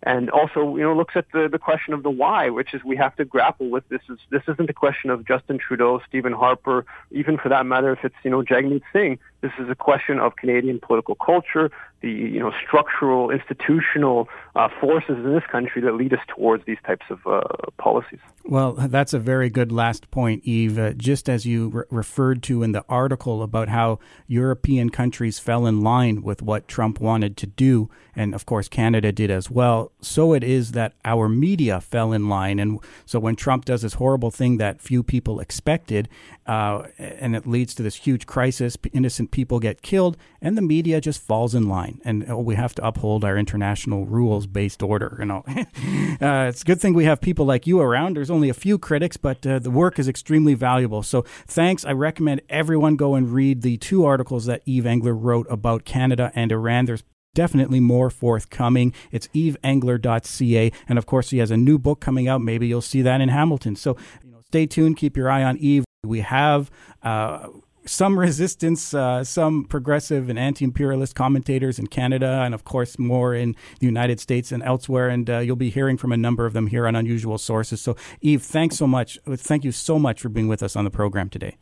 and 0.02 0.30
also 0.30 0.76
you 0.76 0.82
know 0.82 0.94
looks 0.94 1.16
at 1.16 1.26
the 1.32 1.48
the 1.50 1.58
question 1.58 1.92
of 1.92 2.02
the 2.02 2.10
why, 2.10 2.50
which 2.50 2.72
is 2.72 2.84
we 2.84 2.96
have 2.96 3.16
to 3.16 3.24
grapple 3.24 3.68
with 3.68 3.88
this. 3.88 4.00
Is 4.08 4.18
this 4.30 4.42
isn't 4.46 4.70
a 4.70 4.74
question 4.74 5.10
of 5.10 5.26
Justin 5.26 5.58
Trudeau, 5.58 6.00
Stephen 6.06 6.32
Harper, 6.32 6.86
even 7.10 7.36
for 7.36 7.48
that 7.48 7.66
matter, 7.66 7.92
if 7.92 8.04
it's 8.04 8.14
you 8.22 8.30
know 8.30 8.42
Jagmeet 8.42 8.82
Singh. 8.92 9.18
This 9.40 9.52
is 9.60 9.68
a 9.70 9.76
question 9.76 10.18
of 10.18 10.34
Canadian 10.34 10.80
political 10.80 11.14
culture, 11.14 11.70
the 12.00 12.10
you 12.10 12.40
know 12.40 12.52
structural, 12.66 13.30
institutional 13.30 14.28
uh, 14.56 14.68
forces 14.80 15.16
in 15.16 15.32
this 15.32 15.44
country 15.50 15.80
that 15.82 15.94
lead 15.94 16.12
us 16.12 16.20
towards 16.26 16.64
these 16.64 16.78
types 16.84 17.06
of 17.08 17.20
uh, 17.26 17.40
policies. 17.78 18.18
Well, 18.44 18.72
that's 18.72 19.12
a 19.12 19.18
very 19.18 19.48
good 19.50 19.70
last 19.70 20.10
point, 20.10 20.42
Yves. 20.44 20.78
Uh, 20.78 20.92
just 20.96 21.28
as 21.28 21.46
you 21.46 21.68
re- 21.68 21.84
referred 21.90 22.42
to 22.44 22.62
in 22.64 22.72
the 22.72 22.84
article 22.88 23.42
about 23.42 23.68
how 23.68 24.00
European 24.26 24.90
countries 24.90 25.38
fell 25.38 25.66
in 25.66 25.82
line 25.82 26.22
with 26.22 26.42
what 26.42 26.66
Trump 26.66 27.00
wanted 27.00 27.36
to 27.36 27.46
do, 27.46 27.90
and 28.16 28.34
of 28.34 28.44
course 28.44 28.68
Canada 28.68 29.12
did 29.12 29.30
as 29.30 29.50
well, 29.50 29.92
so 30.00 30.32
it 30.32 30.42
is 30.42 30.72
that 30.72 30.94
our 31.04 31.28
media 31.28 31.80
fell 31.80 32.12
in 32.12 32.28
line. 32.28 32.58
And 32.58 32.80
so 33.06 33.20
when 33.20 33.36
Trump 33.36 33.64
does 33.64 33.82
this 33.82 33.94
horrible 33.94 34.30
thing 34.30 34.56
that 34.58 34.80
few 34.80 35.02
people 35.02 35.38
expected, 35.38 36.08
uh, 36.46 36.84
and 36.98 37.36
it 37.36 37.46
leads 37.46 37.74
to 37.74 37.82
this 37.82 37.96
huge 37.96 38.26
crisis, 38.26 38.76
innocent 38.92 39.27
people 39.30 39.60
get 39.60 39.82
killed, 39.82 40.16
and 40.40 40.56
the 40.56 40.62
media 40.62 41.00
just 41.00 41.20
falls 41.20 41.54
in 41.54 41.68
line. 41.68 42.00
And 42.04 42.24
oh, 42.28 42.40
we 42.40 42.54
have 42.54 42.74
to 42.76 42.86
uphold 42.86 43.24
our 43.24 43.36
international 43.36 44.06
rules 44.06 44.46
based 44.46 44.82
order. 44.82 45.16
You 45.18 45.26
know, 45.26 45.44
uh, 45.48 46.48
it's 46.48 46.62
a 46.62 46.64
good 46.64 46.80
thing 46.80 46.94
we 46.94 47.04
have 47.04 47.20
people 47.20 47.46
like 47.46 47.66
you 47.66 47.80
around. 47.80 48.16
There's 48.16 48.30
only 48.30 48.48
a 48.48 48.54
few 48.54 48.78
critics, 48.78 49.16
but 49.16 49.46
uh, 49.46 49.58
the 49.58 49.70
work 49.70 49.98
is 49.98 50.08
extremely 50.08 50.54
valuable. 50.54 51.02
So 51.02 51.22
thanks. 51.46 51.84
I 51.84 51.92
recommend 51.92 52.42
everyone 52.48 52.96
go 52.96 53.14
and 53.14 53.30
read 53.30 53.62
the 53.62 53.76
two 53.76 54.04
articles 54.04 54.46
that 54.46 54.62
Yves 54.66 54.86
Engler 54.86 55.14
wrote 55.14 55.46
about 55.50 55.84
Canada 55.84 56.32
and 56.34 56.52
Iran. 56.52 56.86
There's 56.86 57.02
definitely 57.34 57.80
more 57.80 58.10
forthcoming. 58.10 58.92
It's 59.12 59.28
yvesengler.ca. 59.28 60.72
And 60.88 60.98
of 60.98 61.06
course, 61.06 61.30
he 61.30 61.38
has 61.38 61.50
a 61.50 61.56
new 61.56 61.78
book 61.78 62.00
coming 62.00 62.26
out. 62.26 62.40
Maybe 62.40 62.66
you'll 62.66 62.80
see 62.80 63.02
that 63.02 63.20
in 63.20 63.28
Hamilton. 63.28 63.76
So, 63.76 63.96
you 64.24 64.32
know, 64.32 64.40
stay 64.46 64.66
tuned. 64.66 64.96
Keep 64.96 65.16
your 65.16 65.30
eye 65.30 65.44
on 65.44 65.56
Yves. 65.58 65.84
We 66.04 66.20
have 66.20 66.70
uh, 67.02 67.48
some 67.88 68.18
resistance, 68.18 68.94
uh, 68.94 69.24
some 69.24 69.64
progressive 69.64 70.28
and 70.28 70.38
anti 70.38 70.64
imperialist 70.64 71.14
commentators 71.14 71.78
in 71.78 71.86
Canada, 71.86 72.42
and 72.44 72.54
of 72.54 72.64
course, 72.64 72.98
more 72.98 73.34
in 73.34 73.56
the 73.80 73.86
United 73.86 74.20
States 74.20 74.52
and 74.52 74.62
elsewhere. 74.62 75.08
And 75.08 75.28
uh, 75.28 75.38
you'll 75.38 75.56
be 75.56 75.70
hearing 75.70 75.96
from 75.96 76.12
a 76.12 76.16
number 76.16 76.46
of 76.46 76.52
them 76.52 76.68
here 76.68 76.86
on 76.86 76.94
Unusual 76.94 77.38
Sources. 77.38 77.80
So, 77.80 77.96
Yves, 78.22 78.46
thanks 78.46 78.76
so 78.76 78.86
much. 78.86 79.18
Thank 79.26 79.64
you 79.64 79.72
so 79.72 79.98
much 79.98 80.20
for 80.20 80.28
being 80.28 80.48
with 80.48 80.62
us 80.62 80.76
on 80.76 80.84
the 80.84 80.90
program 80.90 81.28
today. 81.28 81.56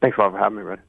Thanks 0.00 0.18
a 0.18 0.22
lot 0.22 0.32
for 0.32 0.38
having 0.38 0.58
me, 0.58 0.64
Red. 0.64 0.80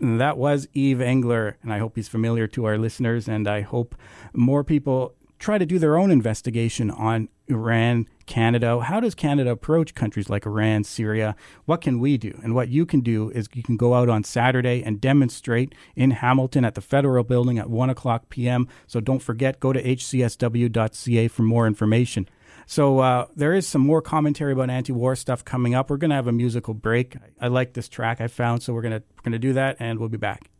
That 0.00 0.36
was 0.36 0.68
Yves 0.74 1.00
Engler, 1.00 1.56
and 1.62 1.72
I 1.72 1.78
hope 1.78 1.96
he's 1.96 2.08
familiar 2.08 2.46
to 2.48 2.64
our 2.64 2.78
listeners, 2.78 3.28
and 3.28 3.48
I 3.48 3.62
hope 3.62 3.94
more 4.32 4.64
people 4.64 5.14
try 5.38 5.58
to 5.58 5.66
do 5.66 5.78
their 5.78 5.96
own 5.96 6.10
investigation 6.10 6.90
on 6.90 7.28
Iran, 7.48 8.06
Canada. 8.28 8.80
How 8.80 9.00
does 9.00 9.16
Canada 9.16 9.50
approach 9.50 9.94
countries 9.94 10.30
like 10.30 10.46
Iran, 10.46 10.84
Syria? 10.84 11.34
What 11.64 11.80
can 11.80 11.98
we 11.98 12.16
do? 12.16 12.38
And 12.44 12.54
what 12.54 12.68
you 12.68 12.86
can 12.86 13.00
do 13.00 13.30
is 13.30 13.48
you 13.54 13.64
can 13.64 13.76
go 13.76 13.94
out 13.94 14.08
on 14.08 14.22
Saturday 14.22 14.82
and 14.84 15.00
demonstrate 15.00 15.74
in 15.96 16.12
Hamilton 16.12 16.64
at 16.64 16.76
the 16.76 16.80
Federal 16.80 17.24
Building 17.24 17.58
at 17.58 17.68
1 17.68 17.90
o'clock 17.90 18.28
p.m. 18.28 18.68
So 18.86 19.00
don't 19.00 19.18
forget, 19.18 19.58
go 19.58 19.72
to 19.72 19.82
hcsw.ca 19.82 21.28
for 21.28 21.42
more 21.42 21.66
information. 21.66 22.28
So 22.66 22.98
uh, 22.98 23.26
there 23.34 23.54
is 23.54 23.66
some 23.66 23.80
more 23.80 24.02
commentary 24.02 24.52
about 24.52 24.68
anti-war 24.68 25.16
stuff 25.16 25.42
coming 25.42 25.74
up. 25.74 25.88
We're 25.88 25.96
going 25.96 26.10
to 26.10 26.16
have 26.16 26.26
a 26.26 26.32
musical 26.32 26.74
break. 26.74 27.16
I, 27.16 27.46
I 27.46 27.48
like 27.48 27.72
this 27.72 27.88
track 27.88 28.20
I 28.20 28.28
found, 28.28 28.62
so 28.62 28.74
we're 28.74 28.82
going 28.82 29.00
to 29.00 29.02
we're 29.16 29.22
going 29.22 29.32
to 29.32 29.38
do 29.38 29.54
that, 29.54 29.78
and 29.80 29.98
we'll 29.98 30.10
be 30.10 30.18
back. 30.18 30.50